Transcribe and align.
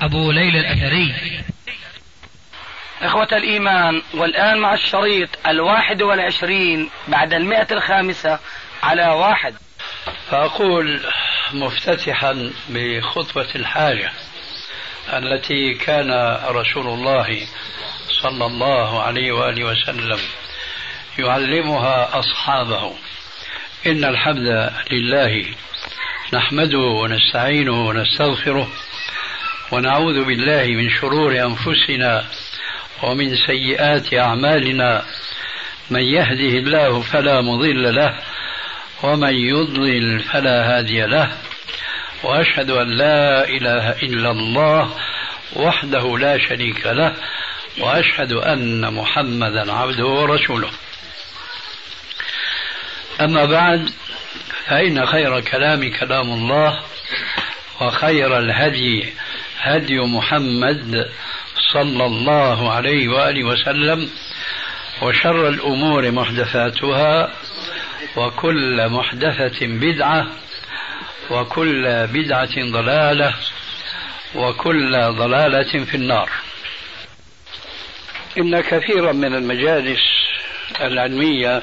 أبو 0.00 0.30
ليلى 0.30 0.60
الأثري. 0.60 1.14
إخوة 3.02 3.28
الإيمان 3.32 4.02
والآن 4.14 4.58
مع 4.58 4.74
الشريط 4.74 5.28
الواحد 5.46 6.02
والعشرين 6.02 6.90
بعد 7.08 7.34
المئة 7.34 7.66
الخامسة 7.70 8.38
على 8.82 9.06
واحد. 9.06 9.54
فأقول 10.30 11.00
مفتتحا 11.52 12.50
بخطبة 12.68 13.48
الحاجة 13.54 14.12
التي 15.12 15.74
كان 15.74 16.38
رسول 16.48 16.86
الله 16.86 17.46
صلى 18.22 18.46
الله 18.46 19.02
عليه 19.02 19.32
وآله 19.32 19.64
وسلم 19.64 20.18
يعلمها 21.18 22.18
أصحابه. 22.18 22.92
إن 23.86 24.04
الحمد 24.04 24.72
لله 24.92 25.44
نحمده 26.32 26.78
ونستعينه 26.78 27.86
ونستغفره 27.86 28.68
ونعوذ 29.72 30.24
بالله 30.24 30.66
من 30.66 30.90
شرور 30.90 31.32
أنفسنا 31.32 32.24
ومن 33.02 33.36
سيئات 33.46 34.14
أعمالنا. 34.14 35.04
من 35.90 36.00
يهده 36.02 36.58
الله 36.58 37.00
فلا 37.00 37.40
مضل 37.40 37.94
له 37.94 38.18
ومن 39.02 39.34
يضلل 39.34 40.20
فلا 40.20 40.78
هادي 40.78 41.06
له. 41.06 41.38
وأشهد 42.22 42.70
أن 42.70 42.88
لا 42.88 43.48
إله 43.48 43.90
إلا 43.90 44.30
الله 44.30 44.96
وحده 45.56 46.18
لا 46.18 46.38
شريك 46.38 46.86
له. 46.86 47.14
وأشهد 47.78 48.32
أن 48.32 48.94
محمدا 48.94 49.72
عبده 49.72 50.06
ورسوله. 50.06 50.70
أما 53.20 53.44
بعد 53.44 53.90
فإن 54.66 55.06
خير 55.06 55.40
كلام 55.40 55.90
كلام 55.90 56.32
الله 56.32 56.80
وخير 57.80 58.38
الهدي 58.38 59.12
هدي 59.66 60.00
محمد 60.00 61.10
صلى 61.72 62.06
الله 62.06 62.72
عليه 62.72 63.08
وآله 63.08 63.44
وسلم 63.44 64.10
وشر 65.02 65.48
الأمور 65.48 66.10
محدثاتها 66.10 67.32
وكل 68.16 68.88
محدثة 68.88 69.66
بدعة 69.66 70.26
وكل 71.30 72.06
بدعة 72.06 72.70
ضلالة 72.72 73.34
وكل 74.34 74.92
ضلالة 74.92 75.84
في 75.84 75.94
النار. 75.94 76.30
إن 78.38 78.60
كثيرا 78.60 79.12
من 79.12 79.34
المجالس 79.34 80.00
العلمية 80.80 81.62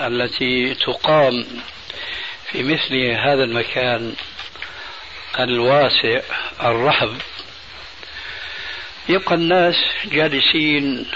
التي 0.00 0.74
تقام 0.74 1.44
في 2.50 2.62
مثل 2.62 2.96
هذا 2.96 3.44
المكان 3.44 4.14
الواسع 5.40 6.20
الرحب 6.64 7.16
يبقى 9.08 9.34
الناس 9.34 9.74
جالسين 10.04 11.06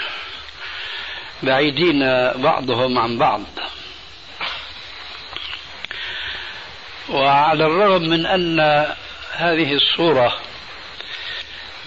بعيدين 1.43 1.99
بعضهم 2.35 2.97
عن 2.97 3.17
بعض. 3.17 3.43
وعلى 7.09 7.65
الرغم 7.65 8.01
من 8.01 8.25
أن 8.25 8.59
هذه 9.31 9.73
الصورة 9.73 10.37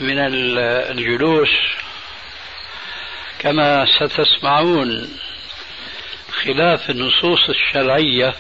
من 0.01 0.19
الجلوس 0.91 1.51
كما 3.39 3.87
ستسمعون 4.01 5.19
خلاف 6.45 6.91
النصوص 6.91 7.49
الشرعية 7.49 8.35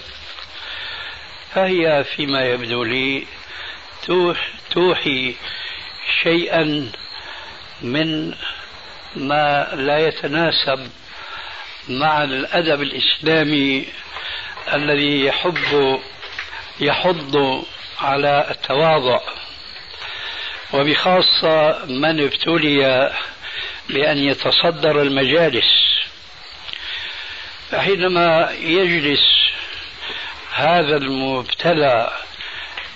فهي 1.54 2.04
فيما 2.16 2.44
يبدو 2.44 2.84
لي 2.84 3.26
توحي 4.70 5.34
شيئا 6.22 6.92
من 7.82 8.34
ما 9.16 9.68
لا 9.74 9.98
يتناسب 9.98 10.90
مع 11.88 12.24
الأدب 12.24 12.82
الإسلامي 12.82 13.86
الذي 14.72 15.24
يحب 15.24 16.00
يحض 16.80 17.64
على 18.00 18.46
التواضع. 18.50 19.20
وبخاصة 20.72 21.84
من 21.86 22.20
ابتلي 22.20 23.12
بأن 23.88 24.18
يتصدر 24.18 25.02
المجالس. 25.02 25.90
فحينما 27.70 28.50
يجلس 28.50 29.20
هذا 30.54 30.96
المبتلى 30.96 32.10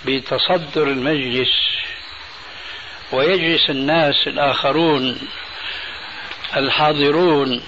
بتصدر 0.05 0.87
المجلس 0.87 1.49
ويجلس 3.11 3.69
الناس 3.69 4.27
الآخرون 4.27 5.17
الحاضرون 6.57 7.61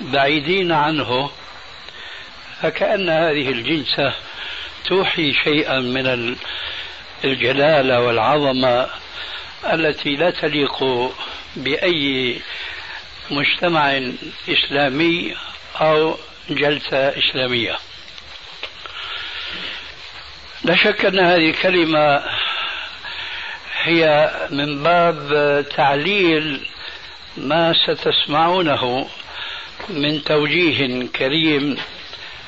بعيدين 0.00 0.72
عنه 0.72 1.30
فكأن 2.62 3.08
هذه 3.10 3.48
الجلسة 3.50 4.14
توحي 4.84 5.32
شيئا 5.32 5.80
من 5.80 6.36
الجلالة 7.24 8.00
والعظمة 8.00 8.88
التي 9.72 10.16
لا 10.16 10.30
تليق 10.30 10.84
بأي 11.56 12.40
مجتمع 13.30 14.00
إسلامي 14.48 15.34
أو 15.80 16.16
جلسة 16.50 17.08
إسلامية. 17.08 17.76
لا 20.64 20.76
شك 20.76 21.04
أن 21.04 21.18
هذه 21.18 21.50
الكلمة 21.50 22.22
هي 23.82 24.30
من 24.50 24.82
باب 24.82 25.66
تعليل 25.76 26.66
ما 27.36 27.74
ستسمعونه 27.86 29.08
من 29.88 30.24
توجيه 30.24 31.06
كريم 31.06 31.78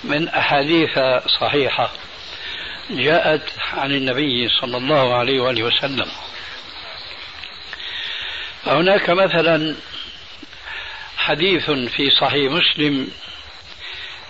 من 0.04 0.28
أحاديث 0.28 0.98
صحيحة 1.40 1.90
جاءت 2.90 3.42
عن 3.72 3.90
النبي 3.90 4.48
صلى 4.48 4.76
الله 4.76 5.14
عليه 5.14 5.40
وآله 5.40 5.62
وسلم. 5.62 6.10
هناك 8.66 9.10
مثلا 9.10 9.76
حديث 11.16 11.70
في 11.70 12.10
صحيح 12.10 12.52
مسلم 12.52 13.08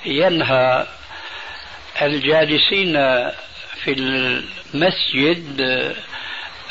ينهى 0.06 0.86
الجالسين 2.02 2.96
في 3.84 3.92
المسجد 3.92 5.60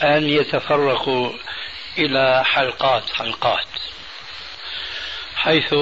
أن 0.04 0.30
يتفرقوا 0.30 1.30
إلى 1.98 2.44
حلقات 2.46 3.04
حلقات 3.14 3.68
حيث 5.36 5.74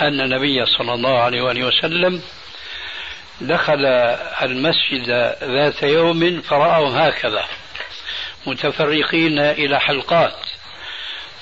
أن 0.00 0.20
النبي 0.20 0.66
صلى 0.66 0.94
الله 0.94 1.18
عليه 1.18 1.42
وآله 1.42 1.66
وسلم 1.66 2.22
دخل 3.40 3.84
المسجد 4.42 5.10
ذات 5.42 5.82
يوم 5.82 6.40
فرأوا 6.40 7.08
هكذا 7.08 7.44
متفرقين 8.46 9.38
إلى 9.38 9.80
حلقات 9.80 10.36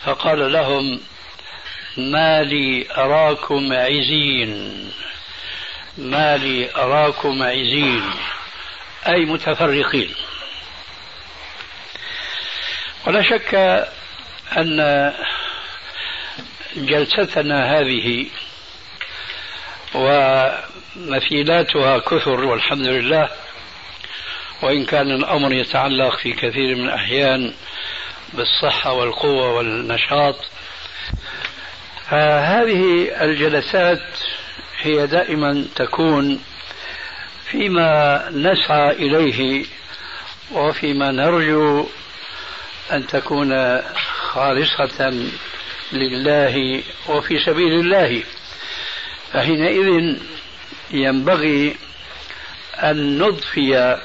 فقال 0.05 0.53
لهم 0.53 1.01
ما 1.97 2.43
لي 2.43 2.87
أراكم 2.97 3.73
عزين 3.73 4.73
ما 5.99 6.37
لي 6.37 6.75
أراكم 6.77 7.43
عزين. 7.43 8.03
أي 9.09 9.25
متفرقين. 9.25 10.15
ولا 13.07 13.23
شك 13.23 13.55
أن 14.57 15.13
جلستنا 16.77 17.79
هذه 17.79 18.27
ومثيلاتها 19.95 21.99
كثر 21.99 22.45
والحمد 22.45 22.87
لله. 22.87 23.29
وإن 24.63 24.85
كان 24.85 25.11
الأمر 25.11 25.53
يتعلق 25.53 26.19
في 26.19 26.33
كثير 26.33 26.77
من 26.77 26.85
الأحيان 26.85 27.55
بالصحة 28.33 28.93
والقوة 28.93 29.53
والنشاط. 29.53 30.37
فهذه 32.11 33.11
الجلسات 33.25 34.03
هي 34.81 35.07
دائما 35.07 35.65
تكون 35.77 36.45
فيما 37.53 38.29
نسعى 38.31 38.91
إليه 38.91 39.65
وفيما 40.53 41.11
نرجو 41.11 41.87
أن 42.93 43.07
تكون 43.07 43.83
خالصة 44.33 45.29
لله 45.93 46.83
وفي 47.09 47.39
سبيل 47.47 47.73
الله. 47.73 48.23
فحينئذ 49.33 50.17
ينبغي 50.91 51.77
أن 52.83 53.19
نضفي 53.19 53.99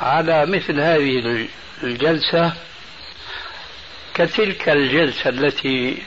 على 0.00 0.46
مثل 0.46 0.80
هذه 0.80 1.48
الجلسة 1.82 2.52
كتلك 4.14 4.68
الجلسة 4.68 5.30
التي 5.30 6.02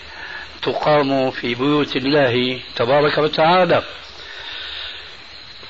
تقام 0.62 1.32
في 1.32 1.56
بيوت 1.56 1.96
الله 1.96 2.60
تبارك 2.76 3.18
وتعالى. 3.18 3.84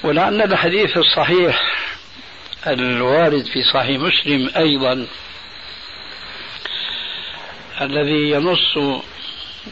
ولعل 0.03 0.41
الحديث 0.41 0.97
الصحيح 0.97 1.61
الوارد 2.67 3.45
في 3.45 3.63
صحيح 3.73 4.01
مسلم 4.01 4.49
أيضا 4.57 5.07
الذي 7.81 8.29
ينص 8.29 8.77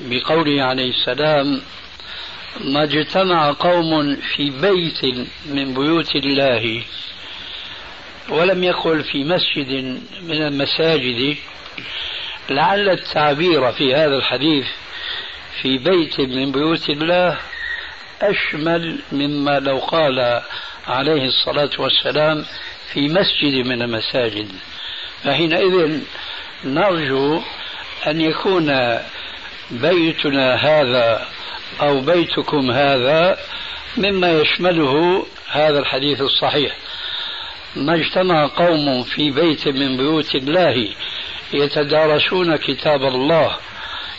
بقوله 0.01 0.63
عليه 0.63 0.89
السلام 0.89 1.61
ما 2.61 2.83
اجتمع 2.83 3.51
قوم 3.51 4.15
في 4.15 4.49
بيت 4.49 5.27
من 5.45 5.73
بيوت 5.73 6.15
الله 6.15 6.83
ولم 8.29 8.63
يقل 8.63 9.03
في 9.03 9.23
مسجد 9.23 10.01
من 10.21 10.41
المساجد 10.41 11.37
لعل 12.49 12.89
التعبير 12.89 13.71
في 13.71 13.95
هذا 13.95 14.15
الحديث 14.15 14.65
في 15.61 15.77
بيت 15.77 16.19
من 16.19 16.51
بيوت 16.51 16.89
الله 16.89 17.37
أشمل 18.21 18.99
مما 19.11 19.59
لو 19.59 19.77
قال 19.77 20.41
عليه 20.87 21.25
الصلاة 21.25 21.69
والسلام 21.79 22.45
في 22.93 23.07
مسجد 23.07 23.67
من 23.67 23.81
المساجد. 23.81 24.51
فحينئذ 25.23 25.99
نرجو 26.63 27.41
أن 28.07 28.21
يكون 28.21 28.99
بيتنا 29.71 30.55
هذا 30.55 31.27
أو 31.81 32.01
بيتكم 32.01 32.71
هذا 32.71 33.37
مما 33.97 34.39
يشمله 34.39 35.25
هذا 35.51 35.79
الحديث 35.79 36.21
الصحيح. 36.21 36.75
ما 37.75 37.95
اجتمع 37.95 38.47
قوم 38.47 39.03
في 39.03 39.31
بيت 39.31 39.67
من 39.67 39.97
بيوت 39.97 40.35
الله 40.35 40.87
يتدارسون 41.53 42.55
كتاب 42.55 43.03
الله 43.03 43.57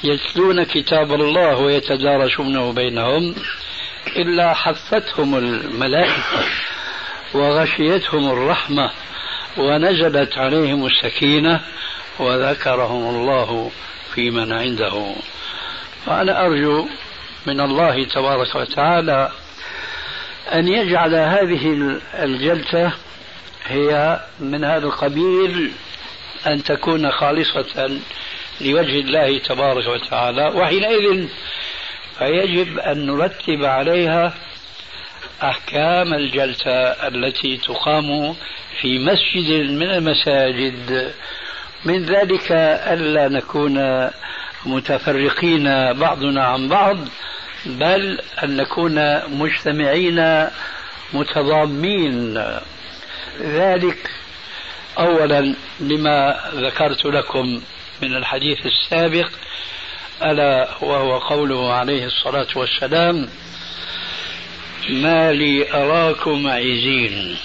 يتلون 0.04 0.62
كتاب 0.64 1.12
الله 1.12 1.56
ويتدارسونه 1.56 2.72
بينهم 2.72 3.34
إلا 4.16 4.54
حفتهم 4.54 5.38
الملائكة 5.38 6.44
وغشيتهم 7.34 8.30
الرحمة 8.30 8.90
ونزلت 9.56 10.38
عليهم 10.38 10.86
السكينة 10.86 11.60
وذكرهم 12.18 13.08
الله 13.08 13.70
في 14.14 14.30
من 14.30 14.52
عنده. 14.52 15.14
فأنا 16.06 16.46
أرجو 16.46 16.86
من 17.46 17.60
الله 17.60 18.04
تبارك 18.04 18.54
وتعالى 18.54 19.30
أن 20.52 20.68
يجعل 20.68 21.14
هذه 21.14 21.98
الجلسة 22.14 22.92
هي 23.66 24.20
من 24.40 24.64
هذا 24.64 24.86
القبيل 24.86 25.72
أن 26.46 26.62
تكون 26.62 27.10
خالصة 27.10 28.00
لوجه 28.60 29.00
الله 29.00 29.38
تبارك 29.38 29.86
وتعالى. 29.86 30.46
وحينئذ 30.54 31.28
فيجب 32.18 32.78
أن 32.78 33.06
نرتب 33.06 33.64
عليها 33.64 34.34
أحكام 35.42 36.14
الجلسة 36.14 36.80
التي 36.82 37.56
تقام 37.56 38.36
في 38.80 38.98
مسجد 38.98 39.70
من 39.70 39.90
المساجد. 39.90 41.12
من 41.84 42.04
ذلك 42.04 42.52
ألا 42.92 43.28
نكون 43.28 44.08
متفرقين 44.66 45.92
بعضنا 45.92 46.44
عن 46.44 46.68
بعض 46.68 46.96
بل 47.66 48.20
أن 48.44 48.56
نكون 48.56 49.24
مجتمعين 49.38 50.48
متضامين. 51.12 52.44
ذلك 53.40 54.10
أولا 54.98 55.54
لما 55.80 56.40
ذكرت 56.54 57.04
لكم 57.04 57.60
من 58.02 58.16
الحديث 58.16 58.58
السابق 58.66 59.28
ألا 60.22 60.68
وهو 60.80 61.18
قوله 61.18 61.72
عليه 61.72 62.06
الصلاة 62.06 62.46
والسلام 62.56 63.28
ما 64.88 65.32
لي 65.32 65.72
أراكم 65.72 66.46
عزين. 66.46 67.36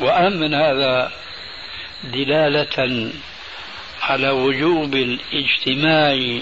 وأهم 0.00 0.32
من 0.32 0.54
هذا 0.54 1.12
دلالة 2.04 3.10
على 4.02 4.30
وجوب 4.30 4.94
الاجتماع 4.94 6.40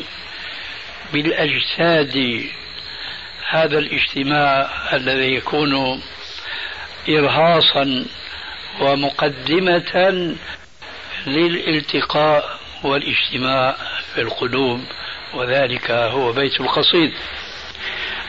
بالأجساد 1.13 2.45
هذا 3.49 3.79
الاجتماع 3.79 4.71
الذي 4.93 5.35
يكون 5.35 6.03
إرهاصا 7.09 8.05
ومقدمة 8.81 10.35
للالتقاء 11.27 12.59
والاجتماع 12.83 13.77
في 14.19 14.25
القلوب 14.25 14.81
وذلك 15.35 15.91
هو 15.91 16.33
بيت 16.33 16.61
القصيد. 16.61 17.13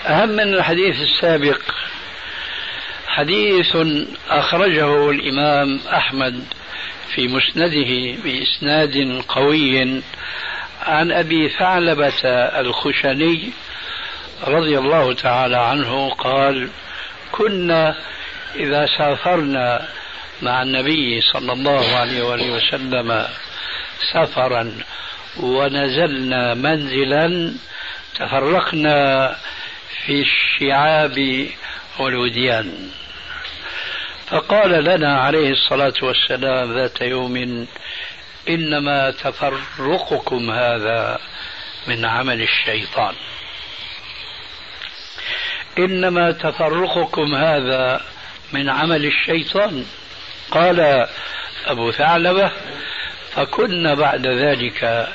أهم 0.06 0.30
من 0.30 0.54
الحديث 0.54 1.02
السابق 1.02 1.62
حديث 3.08 3.78
أخرجه 4.30 5.10
الإمام 5.10 5.80
أحمد 5.94 6.44
في 7.16 7.28
مسنده 7.28 8.22
بإسناد 8.24 9.24
قوي 9.28 10.02
عن 10.82 11.12
أبي 11.12 11.50
ثعلبة 11.50 12.26
الخشني 12.60 13.52
رضي 14.48 14.78
الله 14.78 15.14
تعالى 15.14 15.58
عنه 15.58 16.10
قال 16.10 16.70
كنا 17.32 17.96
إذا 18.56 18.86
سافرنا 18.98 19.88
مع 20.42 20.62
النبي 20.62 21.22
صلى 21.22 21.54
الله 21.54 21.96
عليه 21.96 22.24
وسلم 22.56 23.26
سفرا 24.14 24.74
ونزلنا 25.38 26.54
منزلا 26.54 27.54
تفرقنا 28.16 29.36
في 30.06 30.22
الشعاب 30.22 31.48
والوديان. 32.00 32.90
فقال 34.28 34.84
لنا 34.84 35.20
عليه 35.22 35.52
الصلاة 35.52 35.94
والسلام 36.02 36.74
ذات 36.78 37.02
يوم 37.02 37.68
إنما 38.50 39.12
تفرقكم 39.12 40.52
هذا 40.52 41.20
من 41.88 42.06
عمل 42.06 42.42
الشيطان. 42.42 43.16
إنما 45.78 46.32
تفرقكم 46.32 47.36
هذا 47.36 48.02
من 48.54 48.70
عمل 48.70 49.06
الشيطان. 49.06 49.86
قال 50.52 51.08
أبو 51.66 51.92
ثعلبة 51.92 52.52
فكنا 53.40 53.94
بعد 53.94 54.28
ذلك 54.28 55.08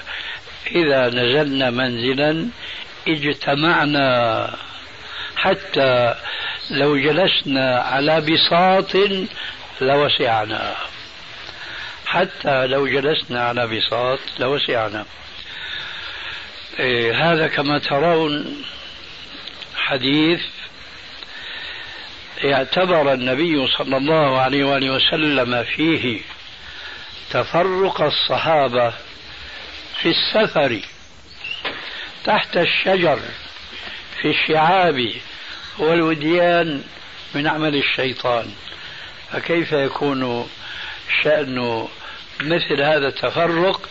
إذا 0.66 1.08
نزلنا 1.08 1.70
منزلا 1.70 2.48
اجتمعنا 3.08 4.50
حتى 5.36 6.14
لو 6.70 6.96
جلسنا 6.96 7.80
على 7.80 8.20
بساط 8.20 8.96
لوسعنا. 9.80 10.74
حتى 12.06 12.66
لو 12.66 12.86
جلسنا 12.86 13.44
على 13.48 13.66
بساط 13.66 14.18
لوسعنا. 14.38 15.04
إيه 16.78 17.32
هذا 17.32 17.46
كما 17.46 17.78
ترون 17.78 18.62
حديث 19.76 20.42
اعتبر 22.44 23.12
النبي 23.12 23.66
صلى 23.66 23.96
الله 23.96 24.40
عليه 24.40 24.64
وآله 24.64 24.90
وسلم 24.90 25.64
فيه 25.64 26.20
تفرق 27.34 28.00
الصحابة 28.00 28.90
في 30.00 30.08
السفر 30.08 30.80
تحت 32.24 32.56
الشجر 32.56 33.18
في 34.20 34.28
الشعاب 34.30 35.10
والوديان 35.78 36.82
من 37.34 37.46
عمل 37.46 37.76
الشيطان. 37.76 38.52
فكيف 39.32 39.72
يكون 39.72 40.48
شأن 41.22 41.88
مثل 42.40 42.82
هذا 42.82 43.08
التفرق 43.08 43.88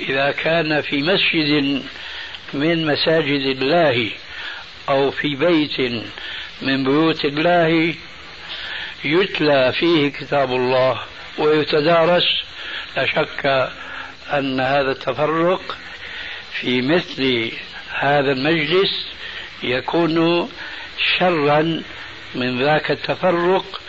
إذا 0.00 0.30
كان 0.30 0.80
في 0.80 1.02
مسجد 1.02 1.82
من 2.54 2.86
مساجد 2.86 3.62
الله 3.62 4.10
أو 4.88 5.10
في 5.10 5.34
بيت 5.34 6.04
من 6.62 6.84
بيوت 6.84 7.24
الله 7.24 7.94
يتلى 9.04 9.72
فيه 9.72 10.08
كتاب 10.08 10.52
الله 10.52 11.00
ويتدارس 11.38 12.44
لا 12.96 13.06
شك 13.06 13.70
أن 14.32 14.60
هذا 14.60 14.90
التفرق 14.90 15.78
في 16.60 16.82
مثل 16.82 17.52
هذا 17.90 18.32
المجلس 18.32 19.06
يكون 19.62 20.48
شرا 21.18 21.82
من 22.34 22.62
ذاك 22.62 22.90
التفرق 22.90 23.80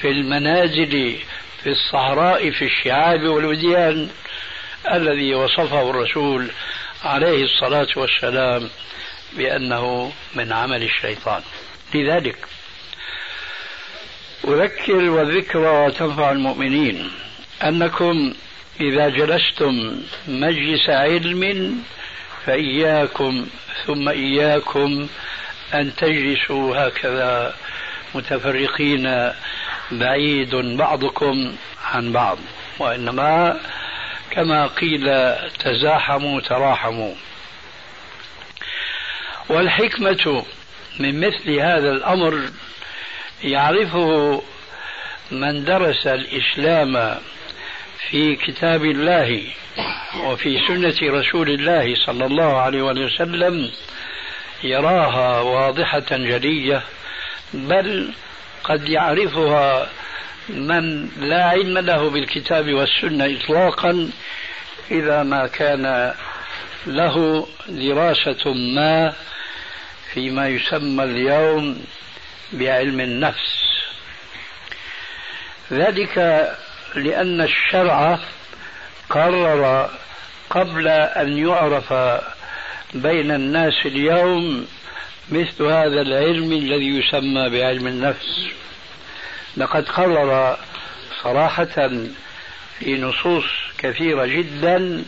في 0.00 0.08
المنازل 0.08 1.16
في 1.62 1.70
الصحراء 1.70 2.50
في 2.50 2.64
الشعاب 2.64 3.22
والوديان 3.22 4.10
الذي 4.92 5.34
وصفه 5.34 5.90
الرسول 5.90 6.50
عليه 7.04 7.44
الصلاة 7.44 7.88
والسلام 7.96 8.70
بأنه 9.32 10.12
من 10.34 10.52
عمل 10.52 10.82
الشيطان. 10.82 11.42
لذلك 11.94 12.36
أذكر 14.44 15.10
والذكرى 15.10 15.90
تنفع 15.90 16.30
المؤمنين 16.30 17.10
أنكم 17.64 18.34
إذا 18.80 19.08
جلستم 19.08 20.02
مجلس 20.28 20.90
علم 20.90 21.82
فإياكم 22.46 23.46
ثم 23.86 24.08
إياكم 24.08 25.08
أن 25.74 25.96
تجلسوا 25.96 26.76
هكذا 26.76 27.54
متفرقين 28.14 29.32
بعيد 29.90 30.54
بعضكم 30.54 31.56
عن 31.84 32.12
بعض 32.12 32.38
وإنما 32.78 33.60
كما 34.30 34.66
قيل 34.66 35.34
تزاحموا 35.58 36.40
تراحموا. 36.40 37.14
والحكمة 39.48 40.44
من 40.98 41.20
مثل 41.20 41.50
هذا 41.50 41.90
الأمر 41.90 42.48
يعرفه 43.44 44.42
من 45.30 45.64
درس 45.64 46.06
الإسلام 46.06 47.18
في 48.10 48.36
كتاب 48.36 48.84
الله 48.84 49.42
وفي 50.24 50.58
سنة 50.68 51.18
رسول 51.20 51.50
الله 51.50 51.94
صلى 52.06 52.26
الله 52.26 52.60
عليه 52.60 52.82
وسلم 52.82 53.70
يراها 54.64 55.40
واضحة 55.40 56.06
جلية 56.10 56.82
بل 57.54 58.12
قد 58.64 58.88
يعرفها 58.88 59.88
من 60.48 61.08
لا 61.20 61.44
علم 61.44 61.78
له 61.78 62.10
بالكتاب 62.10 62.72
والسنة 62.72 63.36
إطلاقا 63.36 64.10
إذا 64.90 65.22
ما 65.22 65.46
كان 65.46 66.14
له 66.86 67.46
دراسة 67.68 68.52
ما 68.74 69.14
فيما 70.14 70.48
يسمى 70.48 71.04
اليوم 71.04 71.84
بعلم 72.52 73.00
النفس. 73.00 73.62
ذلك 75.72 76.18
لأن 76.94 77.40
الشرع 77.40 78.18
قرر 79.10 79.90
قبل 80.50 80.88
أن 80.88 81.38
يعرف 81.38 81.92
بين 82.94 83.30
الناس 83.30 83.86
اليوم 83.86 84.66
مثل 85.30 85.64
هذا 85.64 86.00
العلم 86.00 86.52
الذي 86.52 86.98
يسمى 86.98 87.48
بعلم 87.48 87.86
النفس. 87.86 88.48
لقد 89.56 89.88
قرر 89.88 90.58
صراحة 91.22 91.90
في 92.78 92.98
نصوص 92.98 93.44
كثيرة 93.78 94.26
جدا 94.26 95.04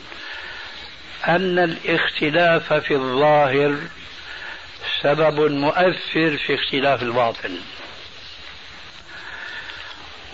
أن 1.29 1.59
الاختلاف 1.59 2.73
في 2.73 2.95
الظاهر 2.95 3.77
سبب 5.03 5.41
مؤثر 5.51 6.37
في 6.47 6.55
اختلاف 6.55 7.03
الباطن. 7.03 7.59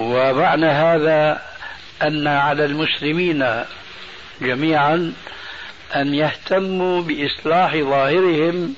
ومعنى 0.00 0.66
هذا 0.66 1.42
أن 2.02 2.26
على 2.26 2.64
المسلمين 2.64 3.64
جميعا 4.40 5.12
أن 5.96 6.14
يهتموا 6.14 7.02
بإصلاح 7.02 7.76
ظاهرهم 7.76 8.74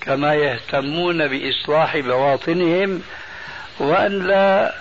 كما 0.00 0.34
يهتمون 0.34 1.28
بإصلاح 1.28 1.96
بواطنهم 1.96 3.02
وأن 3.78 4.26
لا 4.26 4.74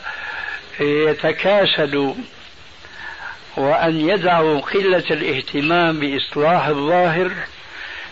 يتكاسلوا 0.80 2.14
وأن 3.58 4.10
يدعوا 4.10 4.60
قلة 4.60 5.06
الاهتمام 5.12 6.00
بإصلاح 6.00 6.68
الظاهر 6.68 7.32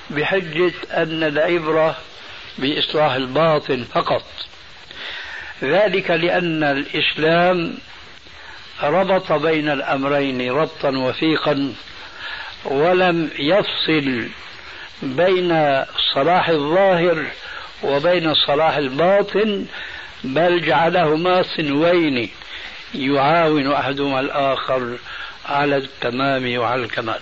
بحجة 0.09 0.73
أن 0.91 1.23
العبرة 1.23 1.97
بإصلاح 2.57 3.13
الباطن 3.13 3.83
فقط. 3.83 4.23
ذلك 5.63 6.11
لأن 6.11 6.63
الإسلام 6.63 7.77
ربط 8.83 9.31
بين 9.31 9.69
الأمرين 9.69 10.51
ربطا 10.51 10.89
وثيقا 10.89 11.73
ولم 12.65 13.29
يفصل 13.39 14.27
بين 15.01 15.83
صلاح 16.13 16.49
الظاهر 16.49 17.25
وبين 17.83 18.33
صلاح 18.33 18.75
الباطن 18.77 19.65
بل 20.23 20.61
جعلهما 20.61 21.43
صنوين 21.43 22.29
يعاون 22.93 23.71
أحدهما 23.71 24.19
الآخر 24.19 24.97
على 25.45 25.77
التمام 25.77 26.57
وعلى 26.57 26.83
الكمال. 26.83 27.19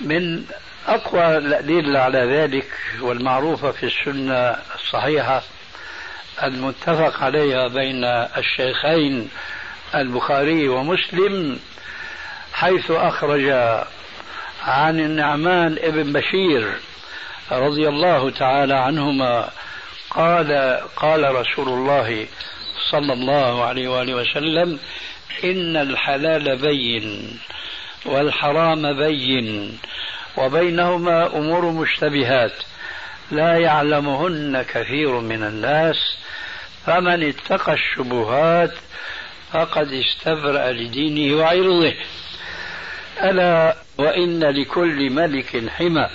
من 0.00 0.44
أقوى 0.86 1.36
الأدلة 1.38 1.98
على 1.98 2.18
ذلك 2.18 2.66
والمعروفه 3.00 3.70
في 3.70 3.86
السنة 3.86 4.56
الصحيحة 4.74 5.42
المتفق 6.42 7.22
عليها 7.22 7.68
بين 7.68 8.04
الشيخين 8.04 9.30
البخاري 9.94 10.68
ومسلم 10.68 11.60
حيث 12.52 12.90
أخرج 12.90 13.48
عن 14.62 15.00
النعمان 15.00 15.76
ابن 15.82 16.12
بشير 16.12 16.72
رضي 17.52 17.88
الله 17.88 18.30
تعالى 18.30 18.74
عنهما 18.74 19.50
قال 20.10 20.80
قال 20.96 21.34
رسول 21.34 21.68
الله 21.68 22.26
صلى 22.90 23.12
الله 23.12 23.64
عليه 23.64 23.88
وآله 23.88 24.14
وسلم 24.14 24.78
إن 25.44 25.76
الحلال 25.76 26.56
بين 26.56 27.38
والحرام 28.06 28.92
بين 28.92 29.78
وبينهما 30.36 31.26
أمور 31.26 31.64
مشتبهات. 31.64 32.52
لا 33.30 33.58
يعلمهن 33.58 34.62
كثير 34.62 35.20
من 35.20 35.42
الناس. 35.42 35.96
فمن 36.86 37.28
اتقى 37.28 37.72
الشبهات 37.72 38.74
فقد 39.52 39.92
استبرأ 39.92 40.72
لدينه 40.72 41.36
وعرضه. 41.36 41.94
ألا 43.22 43.76
وإن 43.98 44.44
لكل 44.44 45.10
ملك 45.10 45.70
حمى. 45.70 46.08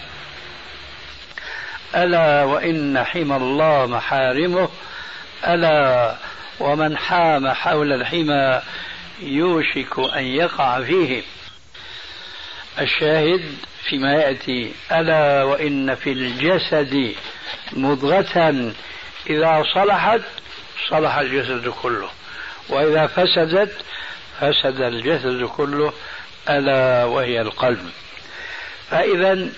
ألا 1.96 2.44
وإن 2.44 3.04
حمى 3.04 3.36
الله 3.36 3.86
محارمه. 3.86 4.70
ألا 5.48 6.16
ومن 6.60 6.98
حام 6.98 7.48
حول 7.48 7.94
الحمى 7.94 8.62
يوشك 9.22 10.00
أن 10.16 10.24
يقع 10.24 10.82
فيه. 10.82 11.22
الشاهد 12.80 13.56
فيما 13.84 14.14
يأتي 14.14 14.72
ألا 14.92 15.44
وإن 15.44 15.96
في 15.96 16.12
الجسد 16.12 17.16
مضغة 17.74 18.74
إذا 19.30 19.64
صلحت 19.74 20.22
صلح 20.90 21.16
الجسد 21.18 21.68
كله 21.68 22.10
وإذا 22.70 23.08
فسدت 23.08 23.72
فسد 24.40 24.82
الجسد 24.82 25.44
كله 25.44 25.94
ألا 26.50 27.06
وهي 27.06 27.42
القلب. 27.42 27.90
فإذا 28.90 29.50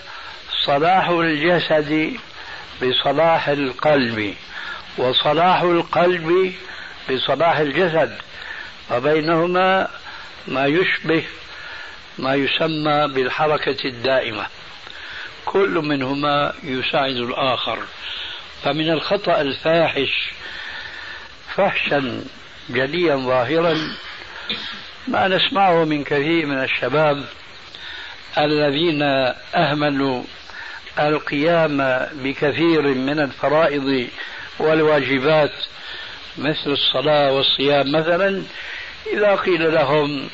صلاح 0.65 1.09
الجسد 1.09 2.17
بصلاح 2.81 3.47
القلب 3.47 4.35
وصلاح 4.97 5.61
القلب 5.61 6.53
بصلاح 7.11 7.57
الجسد 7.57 8.17
وبينهما 8.91 9.87
ما 10.47 10.65
يشبه 10.65 11.23
ما 12.17 12.35
يسمى 12.35 13.07
بالحركة 13.07 13.87
الدائمة. 13.87 14.45
كل 15.45 15.69
منهما 15.69 16.53
يساعد 16.63 17.15
الآخر. 17.15 17.79
فمن 18.63 18.89
الخطأ 18.89 19.41
الفاحش 19.41 20.31
فحشا 21.55 22.23
جليا 22.69 23.15
ظاهرا 23.15 23.77
ما 25.07 25.27
نسمعه 25.27 25.85
من 25.85 26.03
كثير 26.03 26.45
من 26.45 26.63
الشباب 26.63 27.25
الذين 28.37 29.01
أهملوا 29.55 30.23
القيام 30.99 31.77
بكثير 32.13 32.81
من 32.81 33.19
الفرائض 33.19 34.07
والواجبات 34.59 35.51
مثل 36.37 36.71
الصلاة 36.71 37.31
والصيام. 37.31 37.91
مثلا 37.91 38.43
إذا 39.13 39.35
قيل 39.35 39.73
لهم 39.73 40.29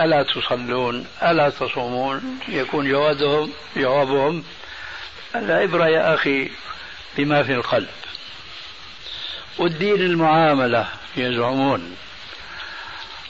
ألا 0.00 0.22
تصلون؟ 0.22 1.06
ألا 1.22 1.50
تصومون؟ 1.50 2.40
يكون 2.48 2.88
جوابهم 2.88 3.52
جوابهم 3.76 4.44
العبره 5.34 5.88
يا 5.88 6.14
أخي 6.14 6.50
بما 7.18 7.42
في 7.42 7.54
القلب. 7.54 7.88
والدين 9.58 10.00
المعاملة 10.00 10.88
يزعمون. 11.16 11.96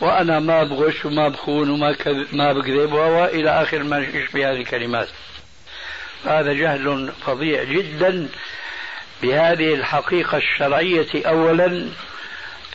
وأنا 0.01 0.41
ما 0.41 0.63
بغش 0.63 1.05
وما 1.05 1.29
بخون 1.29 1.71
وما 1.71 1.97
ما 2.33 2.53
بكذب 2.53 2.93
وإلى 2.93 3.63
آخر 3.63 3.83
ما 3.83 3.99
يشبه 3.99 4.51
هذه 4.51 4.57
الكلمات. 4.57 5.09
هذا 6.25 6.53
جهل 6.53 7.13
فظيع 7.27 7.65
جدا 7.65 8.29
بهذه 9.23 9.75
الحقيقة 9.75 10.39
الشرعية 10.39 11.27
أولا 11.27 11.89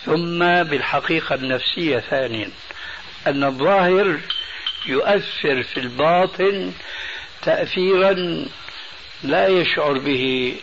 ثم 0.06 0.40
بالحقيقة 0.64 1.36
النفسية 1.36 2.00
ثانيا. 2.00 2.50
أن 3.30 3.44
الظاهر 3.44 4.20
يؤثر 4.86 5.64
في 5.64 5.78
الباطن 5.80 6.72
تأثيرا 7.42 8.46
لا 9.24 9.48
يشعر 9.48 9.98
به 9.98 10.56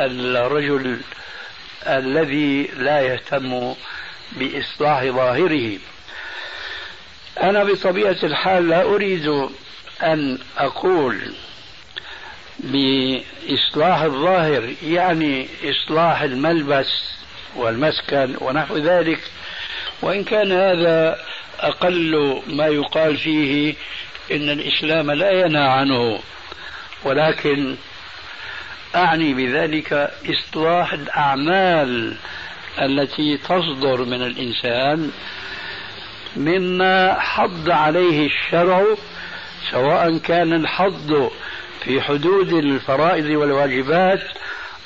الرجل 0.00 1.00
الذي 1.86 2.70
لا 2.76 3.00
يهتم 3.00 3.74
بإصلاح 4.32 5.04
ظاهره. 5.04 5.78
أنا 7.42 7.64
بطبيعة 7.64 8.16
الحال 8.22 8.68
لا 8.68 8.82
أريد 8.82 9.28
أن 10.02 10.38
أقول 10.58 11.34
بإصلاح 12.58 14.00
الظاهر 14.00 14.74
يعني 14.82 15.48
إصلاح 15.64 16.22
الملبس 16.22 17.14
والمسكن 17.56 18.36
ونحو 18.40 18.76
ذلك 18.76 19.20
وإن 20.02 20.24
كان 20.24 20.52
هذا 20.52 21.18
أقل 21.68 22.42
ما 22.46 22.66
يقال 22.66 23.16
فيه 23.16 23.74
إن 24.32 24.50
الإسلام 24.50 25.10
لا 25.10 25.30
ينهى 25.30 25.68
عنه 25.68 26.20
ولكن 27.04 27.76
أعني 28.94 29.34
بذلك 29.34 30.10
إصلاح 30.30 30.92
الأعمال 30.92 32.16
التي 32.78 33.36
تصدر 33.36 34.04
من 34.04 34.22
الإنسان 34.22 35.10
مما 36.36 37.20
حض 37.20 37.70
عليه 37.70 38.26
الشرع 38.26 38.84
سواء 39.70 40.18
كان 40.18 40.52
الحض 40.52 41.30
في 41.84 42.00
حدود 42.00 42.52
الفرائض 42.52 43.24
والواجبات 43.24 44.22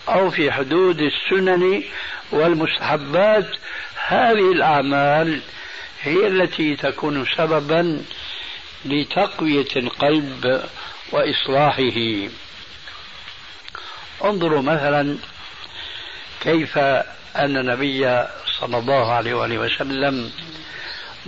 أو 0.09 0.31
في 0.31 0.53
حدود 0.53 1.01
السنن 1.01 1.83
والمستحبات. 2.33 3.47
هذه 4.07 4.53
الأعمال 4.53 5.41
هي 6.03 6.27
التي 6.27 6.77
تكون 6.77 7.27
سببا 7.37 8.03
لتقوية 8.85 9.69
القلب 9.77 10.63
وإصلاحه. 11.13 12.29
انظروا 14.25 14.63
مثلا 14.63 15.19
كيف 16.41 16.79
أن 17.37 17.57
النبي 17.57 18.25
صلى 18.61 18.79
الله 18.79 19.13
عليه 19.13 19.35
وآله 19.35 19.59
وسلم 19.59 20.31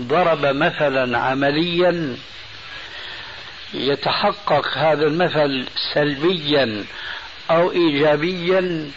ضرب 0.00 0.46
مثلا 0.46 1.18
عمليا 1.18 2.16
يتحقق 3.74 4.78
هذا 4.78 5.06
المثل 5.06 5.66
سلبيا 5.94 6.84
أو 7.50 7.72
إيجابيا 7.72 8.90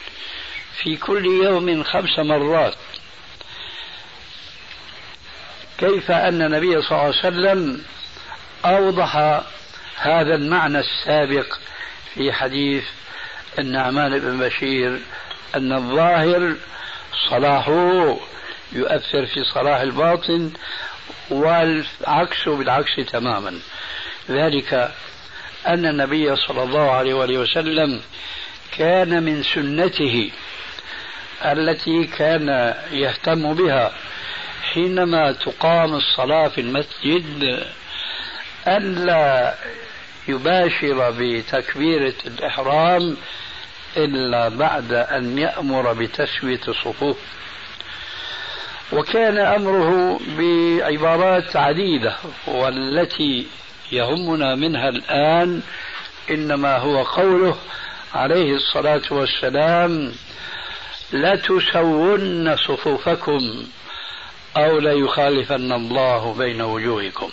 في 0.83 0.97
كل 0.97 1.25
يوم 1.25 1.83
خمس 1.83 2.19
مرات. 2.19 2.75
كيف 5.83 6.11
أن 6.11 6.41
النبي 6.41 6.81
صلى 6.81 6.91
الله 6.91 7.01
عليه 7.01 7.17
وسلم 7.17 7.81
أوضح 8.65 9.15
هذا 9.97 10.35
المعنى 10.35 10.79
السابق 10.79 11.45
في 12.13 12.33
حديث 12.33 12.83
النعمان 13.59 14.19
بن 14.19 14.39
بشير 14.39 14.99
أن 15.55 15.73
الظاهر 15.73 16.55
صلاحه 17.29 18.17
يؤثر 18.71 19.25
في 19.25 19.43
صلاح 19.53 19.79
الباطن 19.79 20.51
والعكس 21.29 22.49
بالعكس 22.49 22.95
تماما. 23.11 23.59
ذلك 24.29 24.91
أن 25.67 25.85
النبي 25.85 26.35
صلى 26.35 26.63
الله 26.63 26.91
عليه 26.91 27.13
وآله 27.13 27.37
وسلم 27.37 28.01
كان 28.77 29.23
من 29.23 29.43
سنته 29.43 30.31
التي 31.45 32.07
كان 32.07 32.75
يهتم 32.91 33.53
بها. 33.53 33.91
حينما 34.71 35.31
تقام 35.31 35.93
الصلاة 35.95 36.47
في 36.47 36.61
المسجد 36.61 37.63
ألا 38.67 39.55
يباشر 40.27 41.11
بتكبيرة 41.19 42.13
الإحرام 42.25 43.17
إلا 43.97 44.49
بعد 44.49 44.93
أن 44.93 45.37
يأمر 45.37 45.93
بتسوية 45.93 46.59
الصفوف. 46.67 47.17
وكان 48.93 49.37
أمره 49.37 50.19
بعبارات 50.37 51.55
عديدة 51.55 52.15
والتي 52.47 53.47
يهمنا 53.91 54.55
منها 54.55 54.89
الآن 54.89 55.61
إنما 56.31 56.77
هو 56.77 57.03
قوله 57.03 57.57
عليه 58.15 58.55
الصلاة 58.55 59.01
والسلام 59.11 60.13
لتسون 61.13 62.55
صفوفكم 62.55 63.63
أو 64.57 64.79
ليخالفن 64.79 65.71
الله 65.71 66.33
بين 66.33 66.61
وجوهكم. 66.61 67.29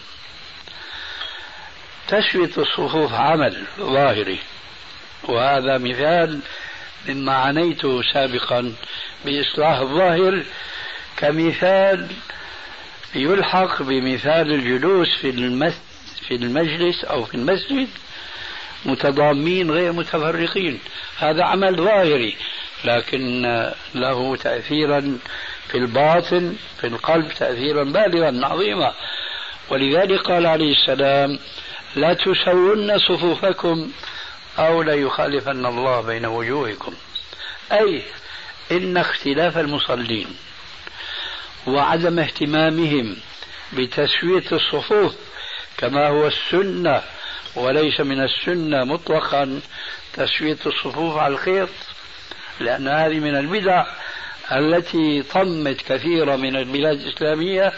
تسوية 2.08 2.50
الصفوف 2.58 3.12
عمل 3.12 3.64
ظاهري. 3.78 4.38
وهذا 5.24 5.78
مثال 5.78 6.40
مما 7.08 7.32
عنيته 7.32 8.02
سابقا 8.02 8.72
بإصلاح 9.24 9.78
الظاهر 9.78 10.44
كمثال 11.16 12.08
يلحق 13.14 13.82
بمثال 13.82 14.54
الجلوس 14.54 15.08
في 15.20 15.30
في 16.28 16.34
المجلس 16.34 17.04
أو 17.04 17.24
في 17.24 17.34
المسجد 17.34 17.88
متضامين 18.84 19.70
غير 19.70 19.92
متفرقين. 19.92 20.80
هذا 21.18 21.44
عمل 21.44 21.76
ظاهري 21.76 22.36
لكن 22.84 23.42
له 23.94 24.36
تأثيرا 24.36 25.18
في 25.70 25.78
الباطن 25.78 26.56
في 26.80 26.86
القلب 26.86 27.28
تأثيرا 27.38 27.84
بالغا 27.84 28.46
عظيما. 28.46 28.94
ولذلك 29.70 30.20
قال 30.20 30.46
عليه 30.46 30.72
السلام 30.72 31.38
لا 31.96 32.14
تسون 32.14 32.98
صفوفكم 32.98 33.90
أو 34.58 34.82
ليخالفن 34.82 35.66
الله 35.66 36.00
بين 36.00 36.26
وجوهكم. 36.26 36.94
أي 37.72 38.02
إن 38.72 38.96
اختلاف 38.96 39.58
المصلين 39.58 40.26
وعدم 41.66 42.18
اهتمامهم 42.18 43.16
بتسوية 43.72 44.44
الصفوف 44.52 45.14
كما 45.78 46.08
هو 46.08 46.26
السنة 46.26 47.02
وليس 47.56 48.00
من 48.00 48.20
السنة 48.24 48.84
مطلقا 48.84 49.60
تسوية 50.12 50.58
الصفوف 50.66 51.16
على 51.16 51.34
الخيط 51.34 51.68
لأن 52.60 52.88
هذه 52.88 53.18
من 53.20 53.36
البدع 53.36 53.86
التي 54.52 55.22
طمت 55.22 55.82
كثيرا 55.82 56.36
من 56.36 56.56
البلاد 56.56 57.00
الإسلامية 57.00 57.72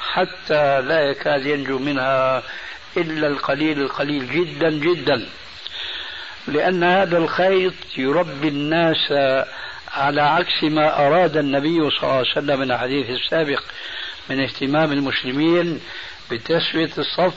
حتى 0.00 0.80
لا 0.80 1.00
يكاد 1.00 1.46
ينجو 1.46 1.78
منها 1.78 2.42
إلا 2.96 3.28
القليل 3.28 3.80
القليل 3.80 4.30
جدا 4.30 4.70
جدا. 4.70 5.28
لأن 6.48 6.84
هذا 6.84 7.18
الخيط 7.18 7.74
يربي 7.96 8.48
الناس 8.48 9.12
على 9.92 10.22
عكس 10.22 10.62
ما 10.62 11.06
أراد 11.06 11.36
النبي 11.36 11.90
صلى 11.90 12.02
الله 12.02 12.12
عليه 12.12 12.30
وسلم 12.30 12.60
من 12.60 12.70
الحديث 12.72 13.10
السابق 13.10 13.62
من 14.30 14.40
اهتمام 14.40 14.92
المسلمين 14.92 15.80
بتسوية 16.30 16.90
الصف. 16.98 17.34